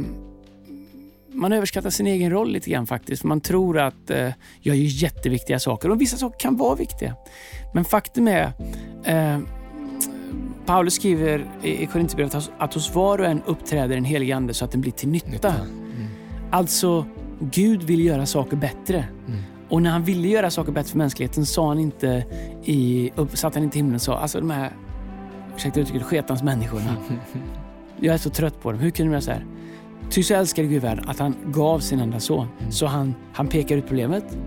man 1.38 1.54
överskattar 1.54 1.89
sin 1.89 2.08
egen 2.08 2.32
roll 2.32 2.52
lite 2.52 2.69
grann 2.69 2.88
faktiskt. 2.88 3.23
Man 3.23 3.41
tror 3.41 3.80
att 3.80 4.10
eh, 4.10 4.17
jag 4.60 4.76
gör 4.76 5.04
jätteviktiga 5.04 5.60
saker 5.60 5.91
och 5.91 6.02
vissa 6.02 6.17
saker 6.17 6.39
kan 6.39 6.58
vara 6.58 6.76
viktiga. 6.76 7.15
Men 7.73 7.86
faktum 7.86 8.28
är, 8.28 8.52
eh, 9.04 9.39
Paulus 10.65 10.93
skriver 10.93 11.45
i 11.63 11.86
Korinthierbrevet 11.86 12.36
att- 12.58 12.73
hos 12.73 12.95
var 12.95 13.19
och 13.19 13.26
en 13.26 13.41
uppträder 13.45 13.97
en 13.97 14.06
helig 14.06 14.32
ande 14.32 14.54
så 14.54 14.65
att 14.65 14.71
den 14.71 14.82
blir 14.82 14.91
till 14.91 15.10
nytta. 15.10 15.54
Mm. 15.54 16.08
Alltså, 16.52 17.06
Gud 17.39 17.84
vill 17.84 18.06
göra 18.06 18.26
saker 18.26 18.58
bättre. 18.58 19.06
Mm. 19.28 19.39
Och 19.69 19.82
när 19.82 19.89
han 19.91 20.04
ville 20.04 20.28
göra 20.28 20.50
saker 20.52 20.71
bättre 20.71 20.89
för 20.91 20.97
mänskligheten 20.97 21.45
sa 21.45 21.67
han 21.67 21.80
inte 21.80 22.26
i, 22.63 23.12
upp, 23.15 23.38
satt 23.38 23.56
han 23.56 23.63
inte 23.63 23.78
i 23.78 23.80
himlen 23.80 23.95
och 23.95 24.02
sa, 24.02 24.17
alltså 24.17 24.39
de 24.39 24.50
här, 24.50 24.71
ursäkta 25.56 25.80
uttrycket, 25.80 26.04
sketans 26.04 26.43
människorna. 26.43 26.95
Jag 28.00 28.13
är 28.13 28.17
så 28.17 28.30
trött 28.30 28.62
på 28.62 28.71
dem. 28.71 28.82
Hur 28.82 28.89
kunde 28.89 29.10
de 29.10 29.12
göra 29.13 29.21
så 29.21 29.32
här? 29.32 29.45
Ty 30.10 30.24
så 30.24 30.34
älskade 30.34 30.67
Gud 30.67 30.82
världen 30.82 31.10
att 31.10 31.20
han 31.20 31.36
gav 31.46 31.80
sin 31.80 32.00
enda 32.00 32.20
son. 32.20 32.48
Så 32.70 32.86
han, 32.86 33.15
han 33.34 33.48
pekar 33.48 33.78
ut 33.78 33.88
problemet 33.88 34.38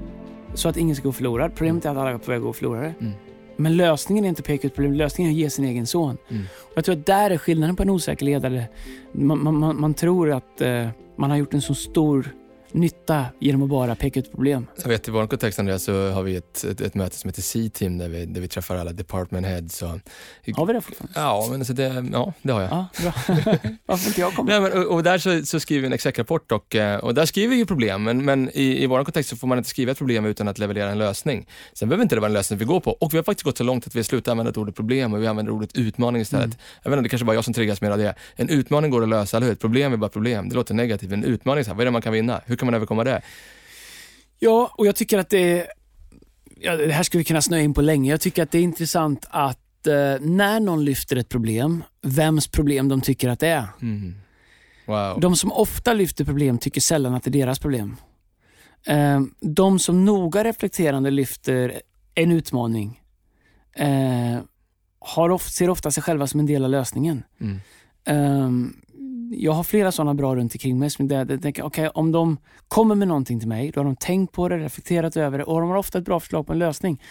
så 0.55 0.69
att 0.69 0.77
ingen 0.77 0.97
ska 0.97 1.05
gå 1.09 1.13
förlorad. 1.13 1.55
Problemet 1.55 1.85
är 1.85 1.91
att 1.91 1.97
alla 1.97 2.11
är 2.11 2.19
på 2.19 2.31
väg 2.31 2.39
att 2.39 2.43
gå 2.43 2.53
förlorade. 2.53 2.95
Mm. 3.01 3.13
Men 3.57 3.77
lösningen 3.77 4.25
är 4.25 4.29
inte 4.29 4.41
att 4.41 4.47
peka 4.47 4.67
ut 4.67 4.75
problemet, 4.75 4.99
lösningen 4.99 5.31
är 5.31 5.35
att 5.35 5.39
ge 5.39 5.51
sin 5.51 5.65
egen 5.65 5.87
son. 5.87 6.17
Mm. 6.29 6.43
Och 6.59 6.73
jag 6.75 6.85
tror 6.85 6.97
att 6.97 7.07
där 7.07 7.31
är 7.31 7.39
skillnaden 7.39 7.77
på 7.77 7.83
en 7.83 7.91
osäker 7.91 8.27
ledare. 8.27 8.65
Man, 9.13 9.43
man, 9.43 9.55
man, 9.55 9.81
man 9.81 9.95
tror 9.95 10.31
att 10.31 10.61
eh, 10.61 10.89
man 11.17 11.31
har 11.31 11.37
gjort 11.37 11.55
en 11.55 11.63
så 11.63 11.75
stor 11.75 12.35
nytta 12.75 13.27
genom 13.39 13.63
att 13.63 13.69
bara 13.69 13.95
peka 13.95 14.21
ut 14.21 14.31
problem. 14.31 14.67
Jag 14.83 14.89
vet, 14.89 15.09
I 15.09 15.11
vår 15.11 15.27
kontext 15.27 15.59
Andreas, 15.59 15.85
så 15.85 16.11
har 16.11 16.23
vi 16.23 16.37
ett, 16.37 16.65
ett, 16.65 16.81
ett 16.81 16.95
möte 16.95 17.17
som 17.17 17.29
heter 17.29 17.43
C-team 17.43 17.99
där 17.99 18.09
vi, 18.09 18.27
där 18.27 18.41
vi 18.41 18.49
träffar 18.49 18.77
alla 18.77 18.93
department 18.93 19.47
heads. 19.47 19.83
Och, 19.83 19.89
Har 20.57 20.67
vi 20.67 20.73
det 20.73 20.81
fortfarande? 20.81 21.21
ja, 21.21 21.47
men 21.51 21.61
alltså 21.61 21.73
det, 21.73 22.09
ja, 22.13 22.33
det 22.43 22.53
har 22.53 22.61
jag. 22.61 22.71
Ja, 22.71 22.87
bra. 23.03 23.13
Varför 23.87 24.09
inte 24.09 24.21
jag 24.21 24.35
kommer? 24.35 24.61
Nej, 24.61 24.71
men, 24.71 24.87
och, 24.87 24.95
och 24.95 25.03
där 25.03 25.19
så, 25.19 25.47
så 25.47 25.61
skriver 25.61 25.81
vi 25.81 25.87
en 25.87 25.93
exec-rapport 25.93 26.53
och, 26.53 26.77
eh, 26.77 26.99
och 26.99 27.15
där 27.15 27.27
skriver 27.27 27.57
vi 27.57 27.65
problem, 27.67 28.03
men, 28.03 28.25
men 28.25 28.51
i, 28.55 28.83
i 28.83 28.87
vår 28.87 29.05
kontext 29.05 29.31
så 29.31 29.37
får 29.37 29.47
man 29.49 29.59
inte 29.59 29.71
skriva 29.71 29.93
ett 29.93 29.99
problem 29.99 30.25
utan 30.25 30.49
att 30.49 30.59
leverera 30.59 30.91
en 30.91 30.99
lösning. 30.99 31.47
Sen 31.73 31.89
behöver 31.89 32.03
inte 32.03 32.15
det 32.15 32.21
vara 32.21 32.29
en 32.29 32.33
lösning 32.33 32.59
vi 32.59 32.65
går 32.65 32.81
på 32.81 32.91
och 32.91 33.15
vi 33.15 33.19
har 33.19 33.25
faktiskt 33.25 33.45
gått 33.45 33.59
så 33.59 33.65
långt 33.65 33.87
att 33.87 33.95
vi 33.95 33.99
har 33.99 34.05
slutat 34.05 34.33
använda 34.33 34.61
ordet 34.61 34.75
problem 34.75 35.13
och 35.15 35.23
vi 35.23 35.27
använder 35.27 35.53
ordet 35.53 35.77
utmaning 35.77 36.23
istället. 36.23 36.45
Mm. 36.45 36.57
Jag 36.83 36.91
vet 36.91 36.99
inte, 36.99 37.07
det 37.07 37.09
kanske 37.09 37.25
bara 37.25 37.35
jag 37.35 37.45
som 37.45 37.55
triggas 37.55 37.81
mer 37.81 37.91
av 37.91 37.99
det. 37.99 38.15
En 38.37 38.49
utmaning 38.49 38.91
går 38.91 39.03
att 39.03 39.09
lösa, 39.09 39.37
eller 39.37 39.47
hur? 39.47 39.53
Ett 39.53 39.61
problem 39.61 39.93
är 39.93 39.97
bara 39.97 40.11
problem. 40.11 40.49
Det 40.49 40.55
låter 40.55 40.75
negativt. 40.75 41.13
En 41.13 41.25
utmaning, 41.25 41.65
så 41.65 41.71
här, 41.71 41.75
vad 41.75 41.81
är 41.81 41.85
det 41.85 41.91
man 41.91 42.03
kan 42.03 42.13
vinna? 42.13 42.41
Hur 42.47 42.57
kan 42.61 42.67
man 42.67 42.75
överkomma 42.75 43.05
det? 43.05 43.23
Ja, 44.39 44.75
och 44.79 44.87
jag 44.87 44.97
tycker 44.97 45.19
att 45.19 45.31
det. 45.31 45.67
Ja, 46.57 46.77
det 46.77 46.93
här 46.93 47.03
skulle 47.03 47.19
vi 47.19 47.25
kunna 47.25 47.43
snöa 47.43 47.61
in 47.61 47.75
på 47.75 47.81
länge. 47.81 48.11
Jag 48.11 48.21
tycker 48.21 48.43
att 48.43 48.51
det 48.51 48.59
är 48.59 48.63
intressant 48.63 49.27
att 49.31 49.87
eh, 49.87 50.21
när 50.21 50.61
någon 50.61 50.85
lyfter 50.85 51.17
ett 51.17 51.29
problem, 51.29 51.85
vems 52.03 52.49
problem 52.49 52.89
de 52.89 53.01
tycker 53.01 53.29
att 53.29 53.41
det 53.41 53.49
är. 53.49 53.67
Mm. 53.83 54.15
Wow. 54.87 55.21
De 55.21 55.37
som 55.37 55.53
ofta 55.53 55.95
lyfter 55.95 56.25
problem 56.25 56.59
tycker 56.59 56.81
sällan 56.81 57.15
att 57.15 57.25
det 57.25 57.31
är 57.31 57.33
deras 57.33 57.59
problem. 57.59 57.97
Eh, 58.87 59.21
de 59.41 59.79
som 59.79 60.05
noga 60.05 60.45
reflekterande 60.45 61.11
lyfter 61.11 61.83
en 62.15 62.33
utmaning 62.33 63.01
eh, 63.77 64.39
har 64.99 65.31
of, 65.31 65.49
ser 65.49 65.71
ofta 65.71 65.91
sig 65.91 66.03
själva 66.03 66.27
som 66.27 66.41
en 66.41 66.47
del 66.47 66.65
av 66.65 66.71
lösningen. 66.71 67.23
Mm. 67.41 67.61
Ehm, 68.05 68.77
jag 69.33 69.53
har 69.53 69.63
flera 69.65 69.93
sådana 69.93 70.15
bra 70.15 70.37
runt 70.37 70.55
omkring 70.55 70.79
mig. 70.79 70.91
Som 70.91 71.09
där, 71.09 71.27
jag 71.31 71.43
tänker, 71.43 71.63
okay, 71.65 71.89
om 71.95 72.13
de 72.13 72.37
kommer 72.69 72.95
med 72.95 73.09
någonting 73.09 73.39
till 73.41 73.49
mig, 73.49 73.71
då 73.75 73.81
har 73.81 73.85
de 73.85 73.97
tänkt 73.97 74.33
på 74.33 74.49
det, 74.49 74.59
reflekterat 74.59 75.17
över 75.17 75.39
det 75.39 75.45
och 75.45 75.61
de 75.61 75.71
har 75.71 75.77
ofta 75.77 75.99
ett 75.99 76.05
bra 76.05 76.21
förslag 76.21 76.47
på 76.47 76.53
en 76.53 76.59
lösning. 76.59 77.03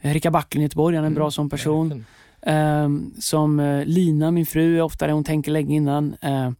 Eh, 0.00 0.12
Rickard 0.12 0.32
Backlund 0.32 0.62
i 0.62 0.64
Göteborg, 0.64 0.96
han 0.96 1.04
är 1.04 1.06
en 1.08 1.14
bra 1.14 1.30
sån 1.30 1.50
person. 1.50 2.04
Ehm, 2.42 3.12
som 3.18 3.60
eh, 3.60 3.84
Lina, 3.84 4.30
min 4.30 4.46
fru, 4.46 4.76
är 4.76 4.82
ofta 4.82 5.06
där 5.06 5.12
hon 5.12 5.24
tänker 5.24 5.50
länge 5.50 5.76
innan. 5.76 6.16
Ehm, 6.20 6.54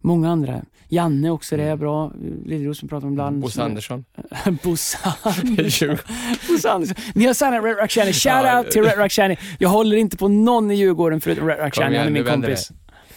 många 0.00 0.30
andra. 0.30 0.62
Janne 0.88 1.30
också, 1.30 1.56
det 1.56 1.62
är 1.62 1.66
Mm. 1.66 1.78
bra. 1.78 2.12
Liljeros 2.44 2.78
som 2.78 2.88
pratar 2.88 3.06
om 3.06 3.12
ibland. 3.12 3.40
Bosse 3.40 3.62
Andersson. 3.62 4.04
Bosse 4.62 4.98
Det 5.04 5.28
Andersson. 5.40 5.96
Bosse 6.48 6.70
Andersson. 6.70 6.96
Ni 7.14 7.26
har 7.26 7.34
signat 7.34 7.64
Red 7.64 7.76
Rock 7.78 7.90
Shani. 7.90 8.12
Shout 8.12 8.56
out 8.56 8.70
till 8.70 8.82
Red 8.82 8.98
Rock. 8.98 9.38
Jag 9.58 9.68
håller 9.68 9.96
inte 9.96 10.16
på 10.16 10.28
någon 10.28 10.70
i 10.70 10.74
Djurgården 10.74 11.20
förutom 11.20 11.46
Red 11.48 11.58
Rock 11.58 11.74
Shani. 11.74 11.96
Han 11.96 12.06
är 12.06 12.10
min 12.10 12.24
kompis. 12.24 12.70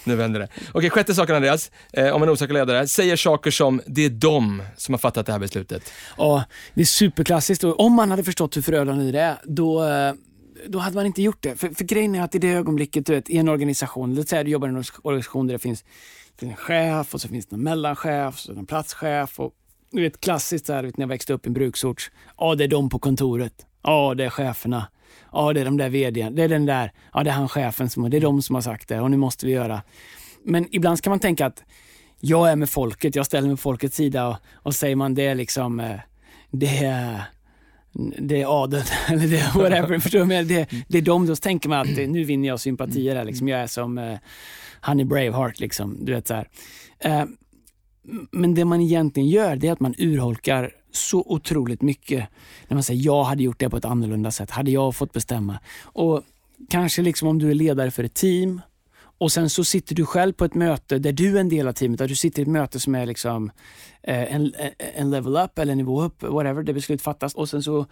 Nu 0.08 0.16
vänder 0.16 0.40
det. 0.40 0.48
Okej, 0.72 0.90
sjätte 0.90 1.14
saken 1.14 1.36
Andreas, 1.36 1.72
eh, 1.94 2.16
om 2.16 2.24
en 2.24 2.30
osäker 2.30 2.54
ledare, 2.54 2.88
säger 2.88 3.16
saker 3.16 3.52
som 3.52 3.82
det 3.86 4.06
är 4.06 4.10
de 4.10 4.62
som 4.78 4.94
har 4.94 5.00
fattat 5.00 5.26
det 5.26 5.32
här 5.32 5.40
beslutet. 5.40 5.92
Ja, 6.18 6.44
det 6.74 6.82
är 6.82 6.86
superklassiskt 6.86 7.64
och 7.64 7.80
om 7.80 7.94
man 7.94 8.12
hade 8.12 8.24
förstått 8.24 8.58
hur 8.58 8.62
förödande 8.62 9.12
det 9.12 9.20
är, 9.20 9.38
då, 9.44 9.84
eh, 9.84 10.14
då 10.68 10.80
hade 10.80 10.96
man 10.96 11.06
inte 11.06 11.22
gjort 11.22 11.44
det. 11.44 11.56
För, 11.56 11.70
för 11.70 11.84
grejen 11.84 12.16
är 12.16 12.22
att 12.22 12.36
i 12.36 12.40
det 12.40 12.52
ögonblicket, 12.52 13.06
du 13.06 13.14
vet, 13.14 13.30
i 13.30 13.38
en 13.38 13.50
organisation, 13.50 14.16
låt 14.16 14.30
säga 14.30 14.44
du 14.44 14.52
jobbar 14.52 14.68
i 14.68 14.72
en 14.72 14.84
organisation 15.04 15.48
där 15.48 15.54
det 15.54 15.60
finns, 15.60 15.84
det 16.36 16.40
finns 16.40 16.52
en 16.52 16.58
chef 16.58 17.14
och 17.14 17.22
så 17.22 17.28
finns 17.28 17.46
det 17.46 17.56
en 17.56 17.64
mellanchef, 17.64 18.38
så 18.38 18.52
en 18.52 18.66
platschef 18.66 19.40
och 19.40 19.54
du 19.92 20.02
vet 20.02 20.22
klassiskt 20.22 20.66
så 20.66 20.74
här, 20.74 20.84
vet, 20.84 20.98
när 20.98 21.04
jag 21.04 21.10
växte 21.10 21.34
upp 21.34 21.46
i 21.46 21.50
en 21.50 21.54
bruksort. 21.54 22.12
Ja, 22.38 22.56
det 22.56 22.64
är 22.64 22.68
de 22.68 22.90
på 22.90 23.00
kontoret. 23.00 23.66
Ja, 23.84 24.14
det 24.18 24.26
är 24.26 24.30
cheferna. 24.30 24.88
Ja, 25.32 25.54
det 25.54 25.62
är 25.62 25.66
de 25.66 25.78
där 25.78 25.90
vd 25.90 26.30
Det 26.30 26.44
är 26.44 26.50
den 26.50 26.66
där, 26.66 26.92
ja 27.14 27.24
det 27.24 27.30
är 27.30 27.34
han 27.34 27.50
chefen 27.50 27.90
som, 27.90 28.10
det 28.10 28.18
är 28.18 28.22
de 28.22 28.42
som 28.42 28.56
har 28.56 28.62
sagt 28.62 28.88
det 28.88 29.00
och 29.00 29.12
nu 29.12 29.18
måste 29.18 29.46
vi 29.46 29.52
göra. 29.52 29.82
Men 30.44 30.68
ibland 30.72 31.02
kan 31.02 31.12
man 31.12 31.20
tänka 31.20 31.46
att 31.46 31.64
jag 32.20 32.52
är 32.52 32.56
med 32.56 32.70
folket, 32.70 33.16
jag 33.16 33.26
ställer 33.26 33.48
mig 33.48 33.58
på 33.58 33.62
folkets 33.62 33.96
sida 33.96 34.28
och, 34.28 34.36
och 34.54 34.76
säger 34.76 34.96
man 34.96 35.16
det 35.16 35.26
är 35.26 35.36
liksom, 35.36 35.80
eh, 35.80 36.00
det 36.52 36.78
är 36.78 37.22
det 38.18 38.42
är 38.42 38.64
adeln 38.64 38.84
eller 39.10 39.28
det 39.28 39.38
är 39.38 39.60
whatever. 39.60 40.00
Förstår 40.00 40.26
du? 40.26 40.44
Det, 40.44 40.70
det 40.88 40.98
är 40.98 41.02
de, 41.02 41.26
då 41.26 41.36
tänker 41.36 41.70
man 41.70 41.80
att 41.80 41.96
det, 41.96 42.08
nu 42.08 42.24
vinner 42.24 42.48
jag 42.48 42.60
sympatier 42.60 43.16
här. 43.16 43.26
Liksom. 43.26 43.48
Jag 43.48 43.60
är 43.60 43.68
som 43.68 43.98
eh, 43.98 44.18
Honey 44.82 45.06
Braveheart. 45.06 45.60
Liksom. 45.60 46.06
Du 46.06 46.12
vet, 46.12 46.28
så 46.28 46.34
här. 46.34 46.48
Eh, 47.00 47.24
men 48.32 48.56
det 48.56 48.66
man 48.66 48.82
egentligen 48.82 49.30
gör 49.30 49.56
det 49.56 49.68
är 49.68 49.72
att 49.72 49.80
man 49.80 49.96
urholkar 49.98 50.72
så 50.98 51.24
otroligt 51.26 51.82
mycket. 51.82 52.28
När 52.68 52.76
man 52.76 52.84
säger 52.84 53.06
jag 53.06 53.24
hade 53.24 53.44
gjort 53.44 53.60
det 53.60 53.70
på 53.70 53.78
ett 53.78 53.86
annorlunda 53.86 54.32
sätt. 54.32 54.52
Hade 54.52 54.72
jag 54.72 54.96
fått 54.96 55.14
bestämma. 55.14 55.60
Och 55.84 56.24
Kanske 56.70 57.02
liksom 57.02 57.28
om 57.28 57.40
du 57.40 57.50
är 57.50 57.54
ledare 57.54 57.92
för 57.92 58.04
ett 58.04 58.14
team 58.14 58.62
och 59.18 59.32
sen 59.32 59.50
så 59.50 59.64
sitter 59.64 59.96
du 59.96 60.06
själv 60.06 60.34
på 60.34 60.46
ett 60.46 60.54
möte 60.54 61.00
där 61.00 61.12
du 61.12 61.36
är 61.36 61.40
en 61.40 61.50
del 61.50 61.68
av 61.68 61.74
teamet. 61.74 62.00
Där 62.00 62.08
du 62.08 62.16
sitter 62.16 62.40
i 62.40 62.42
ett 62.42 62.48
möte 62.48 62.80
som 62.80 62.96
är 62.96 63.06
liksom 63.06 63.52
eh, 64.04 64.36
en, 64.36 64.54
en 64.96 65.12
level 65.12 65.38
up 65.38 65.60
eller 65.60 65.72
en 65.72 65.78
nivå 65.78 66.02
upp, 66.02 66.24
whatever, 66.24 66.64
där 66.64 66.74
beslut 66.74 67.02
fattas. 67.02 67.34
Och 67.34 67.50
sen 67.50 67.64
så 67.64 67.86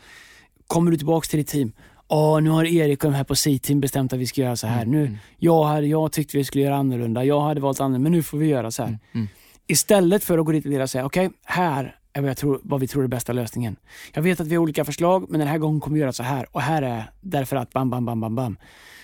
kommer 0.67 0.91
du 0.91 0.97
tillbaks 0.97 1.29
till 1.29 1.39
ditt 1.39 1.47
team. 1.47 1.71
Ja, 2.07 2.39
nu 2.39 2.49
har 2.49 2.65
Erik 2.65 3.03
och 3.03 3.11
de 3.11 3.17
här 3.17 3.23
på 3.23 3.35
C-team 3.35 3.81
bestämt 3.81 4.13
att 4.13 4.19
vi 4.19 4.27
ska 4.27 4.41
göra 4.41 4.55
så 4.55 4.67
här. 4.67 4.85
Nu, 4.85 5.17
jag, 5.37 5.63
hade, 5.63 5.87
jag 5.87 6.11
tyckte 6.11 6.37
vi 6.37 6.43
skulle 6.43 6.63
göra 6.63 6.75
annorlunda. 6.75 7.23
Jag 7.23 7.41
hade 7.41 7.61
valt 7.61 7.79
annorlunda, 7.79 8.03
men 8.03 8.11
nu 8.11 8.23
får 8.23 8.37
vi 8.37 8.47
göra 8.47 8.71
så 8.71 8.83
här. 8.83 8.99
Mm. 9.11 9.27
Istället 9.67 10.23
för 10.23 10.37
att 10.37 10.45
gå 10.45 10.51
dit 10.51 10.81
och 10.81 10.89
säga, 10.89 11.05
okej, 11.05 11.29
här 11.43 11.95
är 12.15 12.21
vad, 12.21 12.29
jag 12.29 12.37
tror, 12.37 12.59
vad 12.63 12.79
vi 12.79 12.87
tror 12.87 13.03
är 13.03 13.07
bästa 13.07 13.33
lösningen. 13.33 13.75
Jag 14.13 14.21
vet 14.21 14.39
att 14.39 14.47
vi 14.47 14.55
har 14.55 14.61
olika 14.61 14.85
förslag, 14.85 15.25
men 15.29 15.39
den 15.39 15.47
här 15.47 15.57
gången 15.57 15.79
kommer 15.79 15.93
vi 15.93 16.01
göra 16.01 16.13
så 16.13 16.23
här. 16.23 16.47
Och 16.51 16.61
här 16.61 16.81
är 16.81 17.11
därför 17.21 17.55
att 17.55 17.73
bam, 17.73 17.89
bam, 17.89 18.05
bam, 18.05 18.21
bam, 18.21 18.35
bam. 18.35 18.57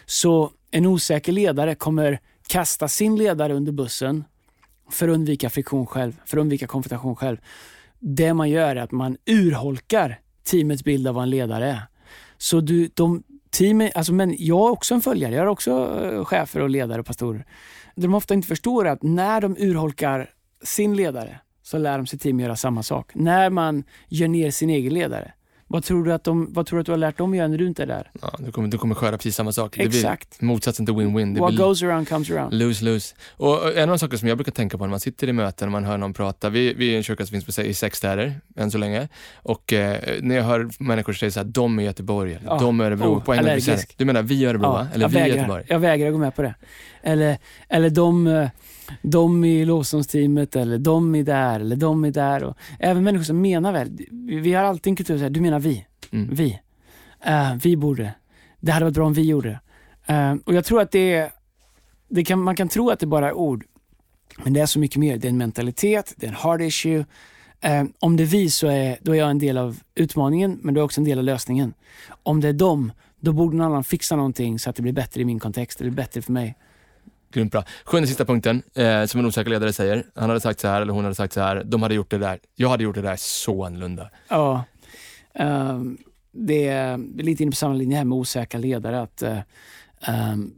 Så 0.05 0.51
en 0.71 0.85
osäker 0.85 1.31
ledare 1.31 1.75
kommer 1.75 2.19
kasta 2.47 2.87
sin 2.87 3.15
ledare 3.15 3.53
under 3.53 3.71
bussen 3.71 4.23
för 4.91 5.07
att 5.07 5.13
undvika 5.13 5.49
friktion 5.49 5.85
själv, 5.85 6.21
för 6.25 6.37
att 6.37 6.41
undvika 6.41 6.67
konfrontation 6.67 7.15
själv. 7.15 7.37
Det 7.99 8.33
man 8.33 8.49
gör 8.49 8.75
är 8.75 8.81
att 8.81 8.91
man 8.91 9.17
urholkar 9.25 10.19
teamets 10.43 10.83
bild 10.83 11.07
av 11.07 11.15
vad 11.15 11.23
en 11.23 11.29
ledare 11.29 11.71
är. 11.71 11.81
Så 12.37 12.61
du, 12.61 12.89
de, 12.93 13.23
team, 13.49 13.89
alltså, 13.95 14.13
men 14.13 14.35
jag 14.37 14.67
är 14.67 14.71
också 14.71 14.93
en 14.93 15.01
följare, 15.01 15.35
jag 15.35 15.41
har 15.41 15.47
också 15.47 16.01
eh, 16.03 16.25
chefer 16.25 16.59
och 16.59 16.69
ledare 16.69 16.99
och 16.99 17.05
pastorer. 17.05 17.45
Det 17.95 18.01
de 18.01 18.13
ofta 18.13 18.33
inte 18.33 18.47
förstår 18.47 18.87
är 18.87 18.91
att 18.91 19.03
när 19.03 19.41
de 19.41 19.55
urholkar 19.59 20.29
sin 20.63 20.95
ledare 20.95 21.39
så 21.63 21.77
lär 21.77 21.97
de 21.97 22.07
sitt 22.07 22.21
team 22.21 22.39
göra 22.39 22.55
samma 22.55 22.83
sak. 22.83 23.11
När 23.15 23.49
man 23.49 23.83
gör 24.07 24.27
ner 24.27 24.51
sin 24.51 24.69
egen 24.69 24.93
ledare, 24.93 25.31
vad 25.67 25.83
tror 25.83 26.03
du 26.03 26.13
att, 26.13 26.23
de, 26.23 26.53
vad 26.53 26.65
tror 26.65 26.77
du, 26.77 26.81
att 26.81 26.85
du 26.85 26.91
har 26.91 26.97
lärt 26.97 27.17
dem 27.17 27.35
göra 27.35 27.47
när 27.47 27.57
du 27.57 27.67
inte 27.67 27.83
är 27.83 27.87
där? 27.87 28.11
Ja, 28.21 28.35
du, 28.39 28.51
kommer, 28.51 28.67
du 28.67 28.77
kommer 28.77 28.95
sköra 28.95 29.17
precis 29.17 29.35
samma 29.35 29.51
sak. 29.51 29.75
Det 29.77 29.83
Exakt. 29.83 30.39
blir 30.39 30.47
motsatsen 30.47 30.85
till 30.85 30.95
win-win. 30.95 31.39
What 31.39 31.55
goes 31.55 31.83
around 31.83 32.09
comes 32.09 32.31
around. 32.31 32.53
lose-lose. 32.53 33.15
Och 33.37 33.59
och 33.61 33.77
en 33.77 33.81
av 33.83 33.87
de 33.87 33.99
saker 33.99 34.17
som 34.17 34.27
jag 34.27 34.37
brukar 34.37 34.51
tänka 34.51 34.77
på 34.77 34.83
när 34.83 34.89
man 34.89 34.99
sitter 34.99 35.27
i 35.29 35.33
möten 35.33 35.67
och 35.67 35.71
man 35.71 35.83
hör 35.83 35.97
någon 35.97 36.13
prata, 36.13 36.49
vi, 36.49 36.73
vi 36.73 36.93
är 36.93 36.97
en 36.97 37.03
kyrka 37.03 37.25
som 37.25 37.41
finns 37.41 37.55
på, 37.55 37.61
i 37.61 37.73
sex 37.73 37.97
städer 37.97 38.33
än 38.55 38.71
så 38.71 38.77
länge. 38.77 39.07
Och 39.35 39.73
eh, 39.73 39.97
när 40.21 40.35
jag 40.35 40.43
hör 40.43 40.69
människor 40.79 41.13
säga 41.13 41.31
så 41.31 41.39
här, 41.39 41.47
de 41.47 41.79
är 41.79 41.83
Göteborg, 41.83 42.33
eller 42.33 42.45
Ja. 42.47 42.57
de 42.59 42.79
är 42.79 42.85
Örebro. 42.85 43.05
Oh, 43.17 43.23
på 43.23 43.33
en 43.33 43.37
gång 43.37 43.43
blir 43.43 43.51
allergisk. 43.51 43.87
det- 43.89 43.95
Du 43.97 44.05
menar 44.05 44.21
vi 44.21 44.35
i 44.35 44.45
Örebro 44.45 44.67
va? 44.71 44.87
Eller 44.93 45.03
jag, 45.05 45.09
vi 45.09 45.15
vägrar, 45.15 45.35
Göteborg? 45.35 45.63
jag 45.67 45.79
vägrar 45.79 46.09
gå 46.11 46.17
med 46.17 46.35
på 46.35 46.41
det. 46.41 46.55
Eller, 47.03 47.37
eller 47.69 47.89
de, 47.89 48.27
eh, 48.27 48.49
de 49.01 49.45
i 49.45 49.65
lovsångsteamet, 49.65 50.55
eller 50.55 50.77
de 50.77 51.15
är 51.15 51.23
där, 51.23 51.59
eller 51.59 51.75
de 51.75 52.05
är 52.05 52.11
där. 52.11 52.43
Och 52.43 52.57
även 52.79 53.03
människor 53.03 53.23
som 53.23 53.41
menar 53.41 53.71
väl. 53.71 54.07
Vi 54.41 54.53
har 54.53 54.63
alltid 54.63 54.91
en 54.91 54.95
kultur 54.95 55.17
så 55.17 55.23
här, 55.23 55.29
du 55.29 55.41
menar 55.41 55.59
vi. 55.59 55.85
Mm. 56.11 56.35
Vi. 56.35 56.59
Eh, 57.25 57.55
vi 57.63 57.77
borde. 57.77 58.13
Det 58.59 58.71
hade 58.71 58.85
varit 58.85 58.95
bra 58.95 59.05
om 59.05 59.13
vi 59.13 59.23
gjorde. 59.23 59.59
Eh, 60.05 60.33
och 60.45 60.53
jag 60.53 60.65
tror 60.65 60.81
att 60.81 60.91
det 60.91 61.13
är, 61.13 61.31
det 62.09 62.23
kan, 62.23 62.41
man 62.41 62.55
kan 62.55 62.69
tro 62.69 62.89
att 62.89 62.99
det 62.99 63.05
bara 63.05 63.27
är 63.27 63.33
ord. 63.33 63.65
Men 64.43 64.53
det 64.53 64.61
är 64.61 64.65
så 64.65 64.79
mycket 64.79 64.97
mer. 64.97 65.17
Det 65.17 65.27
är 65.27 65.29
en 65.29 65.37
mentalitet, 65.37 66.13
det 66.17 66.25
är 66.25 66.29
en 66.29 66.35
hard 66.35 66.61
issue. 66.61 67.05
Eh, 67.61 67.83
om 67.99 68.17
det 68.17 68.23
är 68.23 68.27
vi 68.27 68.49
så 68.49 68.67
är, 68.67 68.97
då 69.01 69.11
är 69.11 69.19
jag 69.19 69.29
en 69.29 69.39
del 69.39 69.57
av 69.57 69.79
utmaningen, 69.95 70.59
men 70.61 70.73
då 70.73 70.79
är 70.79 70.81
jag 70.81 70.85
också 70.85 71.01
en 71.01 71.05
del 71.05 71.17
av 71.17 71.23
lösningen. 71.23 71.73
Om 72.23 72.41
det 72.41 72.47
är 72.47 72.53
dem, 72.53 72.91
då 73.19 73.33
borde 73.33 73.57
någon 73.57 73.65
annan 73.65 73.83
fixa 73.83 74.15
någonting 74.15 74.59
så 74.59 74.69
att 74.69 74.75
det 74.75 74.81
blir 74.81 74.93
bättre 74.93 75.21
i 75.21 75.25
min 75.25 75.39
kontext, 75.39 75.81
eller 75.81 75.91
bättre 75.91 76.21
för 76.21 76.31
mig. 76.31 76.55
Grymt 77.31 77.51
bra. 77.51 77.63
Sjunde 77.85 78.07
sista 78.07 78.25
punkten, 78.25 78.63
eh, 78.75 79.05
som 79.05 79.19
en 79.19 79.25
osäker 79.25 79.49
ledare 79.49 79.73
säger. 79.73 80.05
Han 80.15 80.29
hade 80.29 80.41
sagt 80.41 80.59
så 80.59 80.67
här, 80.67 80.81
eller 80.81 80.93
hon 80.93 81.03
hade 81.03 81.15
sagt 81.15 81.33
så 81.33 81.41
här, 81.41 81.63
de 81.63 81.81
hade 81.81 81.95
gjort 81.95 82.11
det 82.11 82.17
där. 82.17 82.39
Jag 82.55 82.69
hade 82.69 82.83
gjort 82.83 82.95
det 82.95 83.01
där 83.01 83.15
så 83.19 83.65
annorlunda. 83.65 84.09
Ja, 84.27 84.63
ehm, 85.33 85.97
det 86.31 86.67
är 86.67 86.97
lite 87.23 87.43
inne 87.43 87.51
på 87.51 87.55
samma 87.55 87.73
linje 87.73 87.97
här 87.97 88.05
med 88.05 88.17
osäkra 88.17 88.59
ledare. 88.59 89.01
Att, 89.01 89.23
uh, 89.23 89.39
um, 90.33 90.53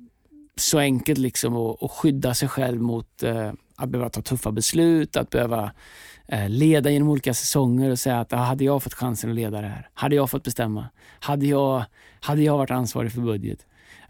så 0.55 0.79
enkelt 0.79 1.19
liksom 1.19 1.57
att, 1.57 1.83
att 1.83 1.91
skydda 1.91 2.33
sig 2.33 2.47
själv 2.47 2.81
mot 2.81 3.23
uh, 3.23 3.51
att 3.75 3.89
behöva 3.89 4.09
ta 4.09 4.21
tuffa 4.21 4.51
beslut, 4.51 5.17
att 5.17 5.29
behöva 5.29 5.71
eh, 6.27 6.49
leda 6.49 6.89
genom 6.89 7.09
olika 7.09 7.33
säsonger 7.33 7.89
och 7.89 7.99
säga 7.99 8.19
att 8.19 8.33
ah, 8.33 8.38
hade 8.38 8.63
jag 8.63 8.83
fått 8.83 8.93
chansen 8.93 9.29
att 9.29 9.36
leda 9.36 9.62
det 9.62 9.67
här, 9.67 9.89
hade 9.93 10.15
jag 10.15 10.29
fått 10.29 10.43
bestämma, 10.43 10.89
hade 11.19 11.45
jag, 11.45 11.83
hade 12.19 12.41
jag 12.41 12.57
varit 12.57 12.71
ansvarig 12.71 13.12
för 13.12 13.21
budget, 13.21 13.65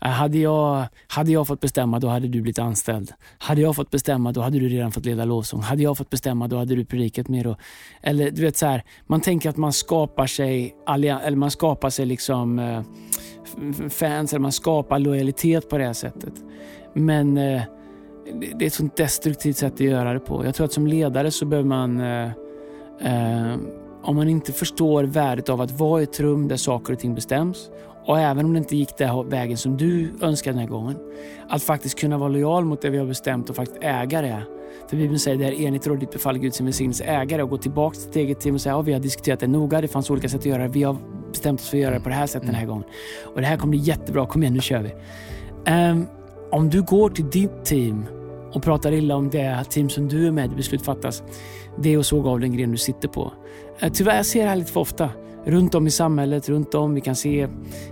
Eh, 0.06 0.10
hade 0.10 0.38
jag, 0.38 0.86
hade 1.08 1.32
jag 1.32 1.48
fått 1.48 1.60
bestämma 1.60 2.00
då 2.00 2.08
hade 2.08 2.28
du 2.28 2.42
blivit 2.42 2.60
anställd. 2.60 3.12
Hade 3.38 3.62
jag 3.62 3.76
fått 3.76 3.92
bestämma 3.92 4.32
då 4.32 4.42
hade 4.42 4.60
du 4.60 4.70
redan 4.70 4.92
fått 4.92 5.06
leda 5.06 5.26
lovsång. 5.26 5.62
Hade 5.62 5.84
jag 5.84 5.98
fått 5.98 6.10
bestämma 6.10 6.48
då 6.48 6.58
hade 6.58 6.76
du 6.76 6.86
predikat 6.86 7.28
mer. 7.28 7.48
Och, 7.48 7.58
eller 8.02 8.32
du 8.32 8.42
vet 8.42 8.58
så 8.58 8.66
här, 8.66 8.84
man 9.08 9.22
tänker 9.22 9.50
att 9.50 9.58
man 9.58 9.74
skapar 9.74 10.28
sig, 10.28 10.76
eller 10.90 11.36
man 11.36 11.52
skapar 11.52 11.90
sig 11.90 12.06
liksom 12.06 12.60
eh, 12.60 12.82
fans, 13.90 14.34
eller 14.34 14.42
man 14.42 14.52
skapar 14.52 15.00
lojalitet 15.00 15.70
på 15.70 15.78
det 15.78 15.86
här 15.86 15.94
sättet. 15.94 16.34
Men 16.94 17.38
eh, 17.38 17.62
det 18.56 18.66
är 18.66 18.68
ett 18.68 18.74
sånt 18.74 18.98
destruktivt 18.98 19.58
sätt 19.58 19.74
att 19.74 19.80
göra 19.80 20.14
det 20.14 20.20
på. 20.20 20.46
Jag 20.46 20.56
tror 20.56 20.66
att 20.66 20.74
som 20.74 20.88
ledare 20.88 21.32
så 21.32 21.46
behöver 21.46 21.70
man, 21.70 22.02
eh, 22.02 22.32
eh, 23.02 23.58
om 24.04 24.16
man 24.16 24.30
inte 24.30 24.52
förstår 24.52 25.04
värdet 25.04 25.50
av 25.50 25.62
att 25.62 25.72
vara 25.72 26.02
i 26.02 26.04
ett 26.04 26.20
rum 26.20 26.48
där 26.48 26.58
saker 26.58 26.94
och 26.94 27.00
ting 27.00 27.16
bestäms 27.16 27.70
och 28.06 28.20
även 28.20 28.46
om 28.46 28.54
det 28.54 28.58
inte 28.58 28.76
gick 28.76 28.98
den 28.98 29.30
vägen 29.30 29.58
som 29.58 29.78
du 29.78 30.14
önskar 30.22 30.52
den 30.52 30.60
här 30.60 30.68
gången, 30.68 30.98
att 31.50 31.64
faktiskt 31.64 32.00
kunna 32.00 32.18
vara 32.18 32.30
lojal 32.30 32.66
mot 32.66 32.82
det 32.82 32.90
vi 32.90 32.98
har 32.98 33.06
bestämt 33.06 33.50
och 33.50 33.56
faktiskt 33.56 33.84
äga 33.84 34.22
det. 34.22 34.44
För 34.90 34.98
Bibeln 34.98 35.20
säger 35.20 35.38
det 35.38 35.46
är 35.46 35.68
enligt 35.68 35.88
rådigt 35.88 36.12
befall 36.12 36.38
Gud 36.38 36.54
sin 36.54 36.66
välsignelse 36.66 37.04
ägare 37.04 37.44
och 37.44 37.50
gå 37.50 37.58
tillbaka 37.58 37.94
till 37.94 38.04
sitt 38.04 38.16
eget 38.16 38.40
team 38.40 38.56
och 38.56 38.62
säga 38.62 38.74
ja, 38.74 38.82
vi 38.82 38.94
har 38.94 39.00
diskuterat 39.00 39.40
det 39.40 39.48
noga, 39.48 39.82
det 39.82 39.88
fanns 39.88 40.10
olika 40.10 40.30
sätt 40.30 40.40
att 40.40 40.46
göra 40.46 40.64
det, 40.64 40.70
vi 40.70 40.84
har 40.84 40.98
bestämt 41.32 41.60
oss 41.60 41.70
för 41.70 41.78
att 41.78 41.84
göra 41.84 41.94
det 41.94 42.00
på 42.00 42.10
det 42.10 42.16
här 42.16 42.28
sättet 42.28 42.48
den 42.48 42.56
här 42.56 42.66
gången. 42.66 42.84
Och 43.24 43.42
det 43.42 43.48
här 43.48 43.58
kommer 43.58 43.72
bli 43.72 43.80
jättebra, 43.80 44.26
kom 44.26 44.44
igen 44.44 44.54
nu 44.54 44.62
kör 44.62 44.82
vi. 44.82 44.92
Um, 45.72 46.08
om 46.52 46.70
du 46.70 46.82
går 46.82 47.10
till 47.10 47.30
ditt 47.30 47.66
team 47.66 48.06
och 48.54 48.64
pratar 48.64 48.92
illa 48.92 49.16
om 49.16 49.30
det 49.30 49.64
team 49.70 49.90
som 49.90 50.08
du 50.08 50.28
är 50.28 50.32
med 50.32 50.52
i 50.52 50.56
beslut 50.56 50.82
fattas, 50.82 51.24
det 51.78 51.94
är 51.94 51.98
att 51.98 52.06
såga 52.06 52.30
av 52.30 52.40
den 52.40 52.58
gren 52.58 52.72
du 52.72 52.78
sitter 52.78 53.08
på. 53.08 53.34
Eh, 53.80 53.92
tyvärr 53.92 54.24
ser 54.24 54.40
jag 54.40 54.46
det 54.46 54.50
här 54.50 54.56
lite 54.56 54.72
för 54.72 54.80
ofta. 54.80 55.10
Runt 55.46 55.76
om 55.76 55.88
i 55.88 55.92
samhället, 55.92 56.50
runt 56.50 56.76
om. 56.76 56.94
Vi 56.94 57.02
kan 57.02 57.16
se 57.16 57.48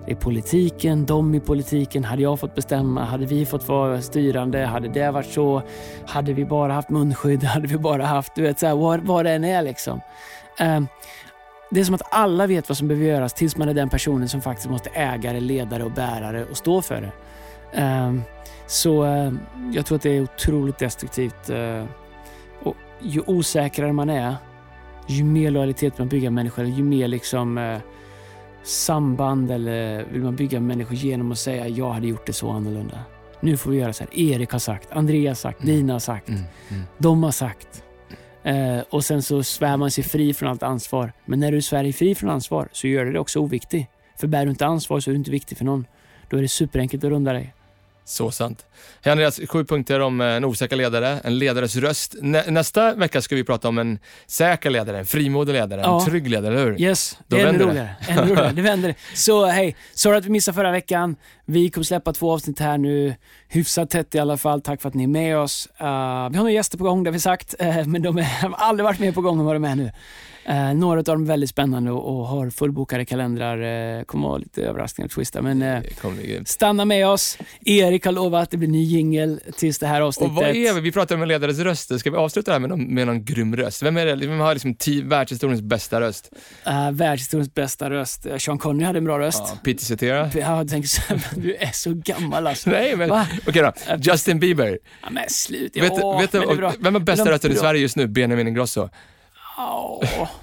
det 0.06 0.12
i 0.12 0.16
politiken, 0.16 1.06
de 1.06 1.36
i 1.36 1.40
politiken. 1.40 2.04
Hade 2.04 2.22
jag 2.22 2.40
fått 2.40 2.56
bestämma, 2.56 3.04
hade 3.04 3.26
vi 3.26 3.46
fått 3.46 3.68
vara 3.68 4.02
styrande, 4.02 4.66
hade 4.66 4.88
det 4.88 5.12
varit 5.12 5.32
så, 5.32 5.62
hade 6.06 6.34
vi 6.34 6.46
bara 6.46 6.74
haft 6.74 6.90
munskydd, 6.90 7.44
hade 7.44 7.68
vi 7.68 7.78
bara 7.78 8.06
haft, 8.06 8.36
du 8.36 8.42
vet, 8.42 8.60
så 8.60 8.68
här, 8.68 8.76
vad, 8.76 9.00
vad 9.00 9.26
det 9.26 9.32
än 9.32 9.44
är 9.44 9.62
liksom. 9.62 10.02
Ehm, 10.58 10.88
det 11.70 11.80
är 11.80 11.84
som 11.84 11.96
att 11.96 12.14
alla 12.14 12.48
vet 12.48 12.70
vad 12.70 12.78
som 12.78 12.88
behöver 12.88 13.08
göras 13.08 13.34
tills 13.34 13.58
man 13.58 13.70
är 13.70 13.74
den 13.74 13.90
personen 13.90 14.30
som 14.30 14.42
faktiskt 14.42 14.70
måste 14.70 14.90
äga 14.90 15.34
det, 15.34 15.40
ledare 15.40 15.84
och 15.84 15.92
bärare 15.92 16.46
och 16.46 16.58
stå 16.58 16.82
för 16.82 17.02
det. 17.02 17.12
Ehm, 17.80 18.22
så 18.68 19.04
ehm, 19.04 19.40
jag 19.74 19.86
tror 19.86 19.96
att 19.96 20.02
det 20.02 20.18
är 20.18 20.22
otroligt 20.22 20.80
destruktivt. 20.80 21.50
Eh, 21.50 21.86
och 22.64 22.76
ju 23.00 23.22
osäkrare 23.28 23.94
man 23.94 24.10
är, 24.10 24.36
ju 25.14 25.24
mer 25.24 25.52
lojalitet 25.52 25.98
man 25.98 26.08
bygger 26.08 26.30
människor, 26.30 26.66
ju 26.66 26.84
mer 26.84 27.08
liksom 27.08 27.58
uh, 27.58 27.80
samband 28.64 29.52
eller 29.52 30.06
vill 30.12 30.22
man 30.22 30.36
bygga 30.36 30.60
människor 30.60 30.96
genom 30.96 31.32
att 31.32 31.40
säga 31.40 31.68
jag 31.68 31.92
hade 31.92 32.08
gjort 32.08 32.26
det 32.26 32.34
så 32.34 32.50
annorlunda. 32.50 33.00
Nu 33.40 33.58
får 33.58 33.72
vi 33.72 33.78
göra 33.78 33.94
så 33.94 34.04
här. 34.04 34.20
Erik 34.20 34.52
har 34.52 34.60
sagt, 34.60 34.92
Andreas 34.92 35.44
har 35.44 35.52
sagt, 35.52 35.64
mm. 35.64 35.76
Dina 35.76 35.94
har 35.94 36.00
sagt, 36.00 36.30
mm. 36.30 36.42
Mm. 36.70 36.84
de 36.98 37.24
har 37.24 37.32
sagt. 37.32 37.84
Eh, 38.44 38.80
och 38.90 39.06
sen 39.06 39.22
så 39.22 39.44
svär 39.44 39.78
man 39.78 39.92
sig 39.92 40.04
fri 40.04 40.34
från 40.34 40.50
allt 40.50 40.64
ansvar. 40.64 41.14
Men 41.26 41.40
när 41.40 41.52
du 41.52 41.62
svär 41.62 41.84
dig 41.84 41.94
fri 41.94 42.16
från 42.16 42.30
ansvar 42.30 42.70
så 42.72 42.88
gör 42.88 43.06
det 43.06 43.12
dig 43.12 43.20
också 43.20 43.40
oviktig. 43.40 43.88
För 44.20 44.28
bär 44.28 44.46
du 44.46 44.52
inte 44.52 44.66
ansvar 44.66 45.00
så 45.00 45.10
är 45.10 45.14
du 45.14 45.18
inte 45.18 45.32
viktig 45.32 45.58
för 45.58 45.66
någon. 45.66 45.86
Då 46.30 46.38
är 46.38 46.42
det 46.42 46.48
superenkelt 46.48 47.04
att 47.04 47.10
runda 47.10 47.34
dig. 47.34 47.54
Så 48.06 48.32
sant. 48.32 48.66
Andreas, 49.06 49.40
sju 49.48 49.66
punkter 49.66 50.00
om 50.00 50.22
en 50.22 50.46
osäker 50.46 50.76
ledare, 50.76 51.20
en 51.24 51.38
ledares 51.38 51.76
röst. 51.76 52.16
Nä, 52.22 52.44
nästa 52.48 52.96
vecka 52.96 53.22
ska 53.22 53.36
vi 53.36 53.44
prata 53.44 53.68
om 53.68 53.78
en 53.78 54.00
säker 54.28 54.70
ledare, 54.70 55.00
en 55.00 55.06
frimodig 55.06 55.54
ledare, 55.54 55.82
ja. 55.82 56.00
en 56.00 56.06
trygg 56.06 56.30
ledare, 56.30 56.54
eller 56.54 56.66
hur? 56.66 56.82
Yes, 56.82 57.20
Då 57.28 57.36
det 57.36 57.42
är 57.42 57.48
ännu 57.48 57.64
roligare. 57.64 57.96
Ännu 58.08 58.22
roligare. 58.22 58.52
Det 58.52 58.62
vänder 58.62 58.96
Så 59.14 59.46
hej, 59.46 59.76
sorry 59.94 60.18
att 60.18 60.26
vi 60.26 60.30
missade 60.30 60.56
förra 60.56 60.72
veckan. 60.72 61.16
Vi 61.46 61.70
kommer 61.70 61.86
släppa 61.86 62.14
två 62.14 62.32
avsnitt 62.34 62.60
här 62.60 62.78
nu, 62.78 63.16
hyfsat 63.48 63.90
tätt 63.90 64.16
i 64.16 64.20
alla 64.20 64.38
fall. 64.38 64.62
Tack 64.62 64.82
för 64.82 64.90
att 64.90 64.96
ni 64.96 65.04
är 65.04 65.08
med 65.08 65.38
oss. 65.38 65.68
Uh, 65.72 65.86
vi 65.86 65.88
har 65.88 66.30
några 66.30 66.52
gäster 66.52 66.78
på 66.78 66.84
gång, 66.84 67.04
det 67.04 67.10
har 67.10 67.14
vi 67.14 67.20
sagt, 67.20 67.56
uh, 67.62 67.86
men 67.86 68.02
de 68.02 68.18
har 68.18 68.54
aldrig 68.58 68.84
varit 68.84 69.00
med 69.00 69.14
på 69.14 69.22
gång 69.22 69.40
än 69.40 69.46
vad 69.46 69.56
de 69.56 69.64
är 69.64 69.76
nu. 69.76 69.92
Eh, 70.46 70.74
några 70.74 71.00
av 71.00 71.04
dem 71.04 71.24
är 71.24 71.28
väldigt 71.28 71.50
spännande 71.50 71.92
och, 71.92 72.20
och 72.20 72.28
har 72.28 72.50
fullbokade 72.50 73.06
kalendrar. 73.06 73.98
Eh, 73.98 74.04
kommer 74.04 74.28
vara 74.28 74.38
lite 74.38 74.62
överraskningar 74.62 75.06
och 75.06 75.12
twista. 75.12 75.42
Men 75.42 75.62
eh, 75.62 75.82
stanna 76.46 76.86
med 76.86 77.08
oss. 77.08 77.38
Erik 77.66 78.06
har 78.06 78.12
lovat 78.12 78.44
att 78.44 78.52
det 78.52 78.58
blir 78.58 78.70
ny 78.70 78.84
jingel 78.84 79.40
tills 79.58 79.80
det 79.80 79.88
här 79.88 80.02
avsnittet. 80.02 80.30
Och 80.30 80.44
vad 80.44 80.56
är 80.56 80.74
vi? 80.74 80.82
Vi 80.82 80.92
pratar 80.92 81.16
om 81.16 81.22
en 81.22 81.28
ledares 81.28 81.60
röster. 81.60 81.98
Ska 81.98 82.12
vi 82.12 82.18
avsluta 82.18 82.52
det 82.52 82.56
här 82.56 82.60
med 82.60 82.70
någon, 82.70 82.94
med 82.94 83.08
någon 83.08 83.26
grym 83.26 83.56
röst? 83.56 83.84
Vem, 83.84 83.98
är 83.98 84.06
det? 84.06 84.16
Vem 84.16 84.40
har 84.40 84.54
liksom 84.54 84.76
världshistoriens 85.04 85.62
bästa 85.62 86.02
röst? 86.02 86.30
Uh, 86.68 86.92
världshistoriens 86.92 87.54
bästa 87.54 87.90
röst? 87.90 88.26
Uh, 88.26 88.38
Sean 88.38 88.58
Connery 88.58 88.86
hade 88.86 88.98
en 88.98 89.06
bra 89.06 89.20
röst. 89.20 89.44
Ja, 89.46 89.60
Peter 89.64 89.86
Cetera? 89.86 90.30
Ja, 90.36 90.66
tänk 90.70 90.88
så, 90.88 91.02
du 91.36 91.56
är 91.56 91.72
så 91.72 91.94
gammal 91.94 92.48
alltså. 92.48 92.70
Nej, 92.70 92.96
men 92.96 93.12
okej 93.12 93.40
okay 93.48 93.62
då. 93.62 93.74
Justin 94.12 94.40
Bieber? 94.40 94.80
Ja, 95.02 95.10
men 95.12 95.24
slut. 95.30 95.76
Vet, 95.76 95.94
ja, 95.98 96.18
vet 96.18 96.32
du, 96.32 96.72
vem 96.80 96.96
har 96.96 97.00
bästa 97.02 97.32
rösten 97.32 97.52
i 97.52 97.56
Sverige 97.56 97.82
just 97.82 97.96
nu? 97.96 98.08
Benjamin 98.08 98.48
Ingrosso. 98.48 98.90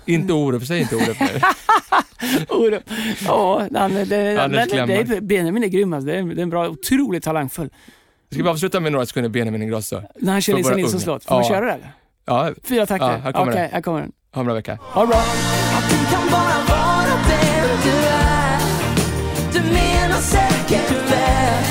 Inte 0.07 0.33
Orup, 0.33 0.67
säg 0.67 0.81
inte 0.81 0.97
Orup 0.97 1.21
nu. 1.21 1.41
Orup. 2.57 2.83
Oh, 3.29 3.63
Benjamin 5.21 5.65
är 5.65 5.69
grym 5.69 5.93
alltså. 5.93 6.07
Det 6.07 6.17
är, 6.17 6.23
det 6.23 6.41
är 6.41 6.43
en 6.43 6.51
bra, 6.51 6.69
otroligt 6.69 7.25
talangfull. 7.25 7.71
Ska 8.33 8.43
vi 8.43 8.49
avsluta 8.49 8.81
med 8.81 8.93
några 8.93 9.07
sekunder 9.07 9.31
Benjamin 9.31 9.63
Ingrosso? 9.63 10.03
När 10.15 10.33
han 10.33 10.41
kör 10.41 10.55
Lisa 10.55 10.75
Nilssons 10.75 11.07
låt. 11.07 11.25
Får 11.25 11.35
man 11.35 11.45
köra 11.45 11.67
det 11.67 11.73
eller? 11.73 11.93
Ja. 12.25 12.53
Fyra 12.65 12.87
takter? 12.87 13.11
Ja, 13.11 13.17
här 13.17 13.33
kommer 13.33 13.53
okay, 13.53 13.63
den. 13.63 13.71
Här 13.71 13.81
kommer 13.81 14.01
den. 14.01 14.13
Ha 14.35 14.41
en 14.41 14.47
bra 14.47 14.55
vecka. 14.55 14.79
Ha 14.83 15.01
det 15.01 15.07
bra. 15.07 15.23
Du 19.53 19.61
menar 19.61 20.21
säkert 20.21 20.89
du 20.89 21.15
är, 21.15 21.63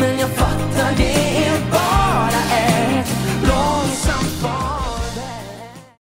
men 0.00 0.18
jag 0.18 0.30
fattar 0.30 0.96
det 0.96 1.46
är 1.46 1.70
bara 1.70 1.85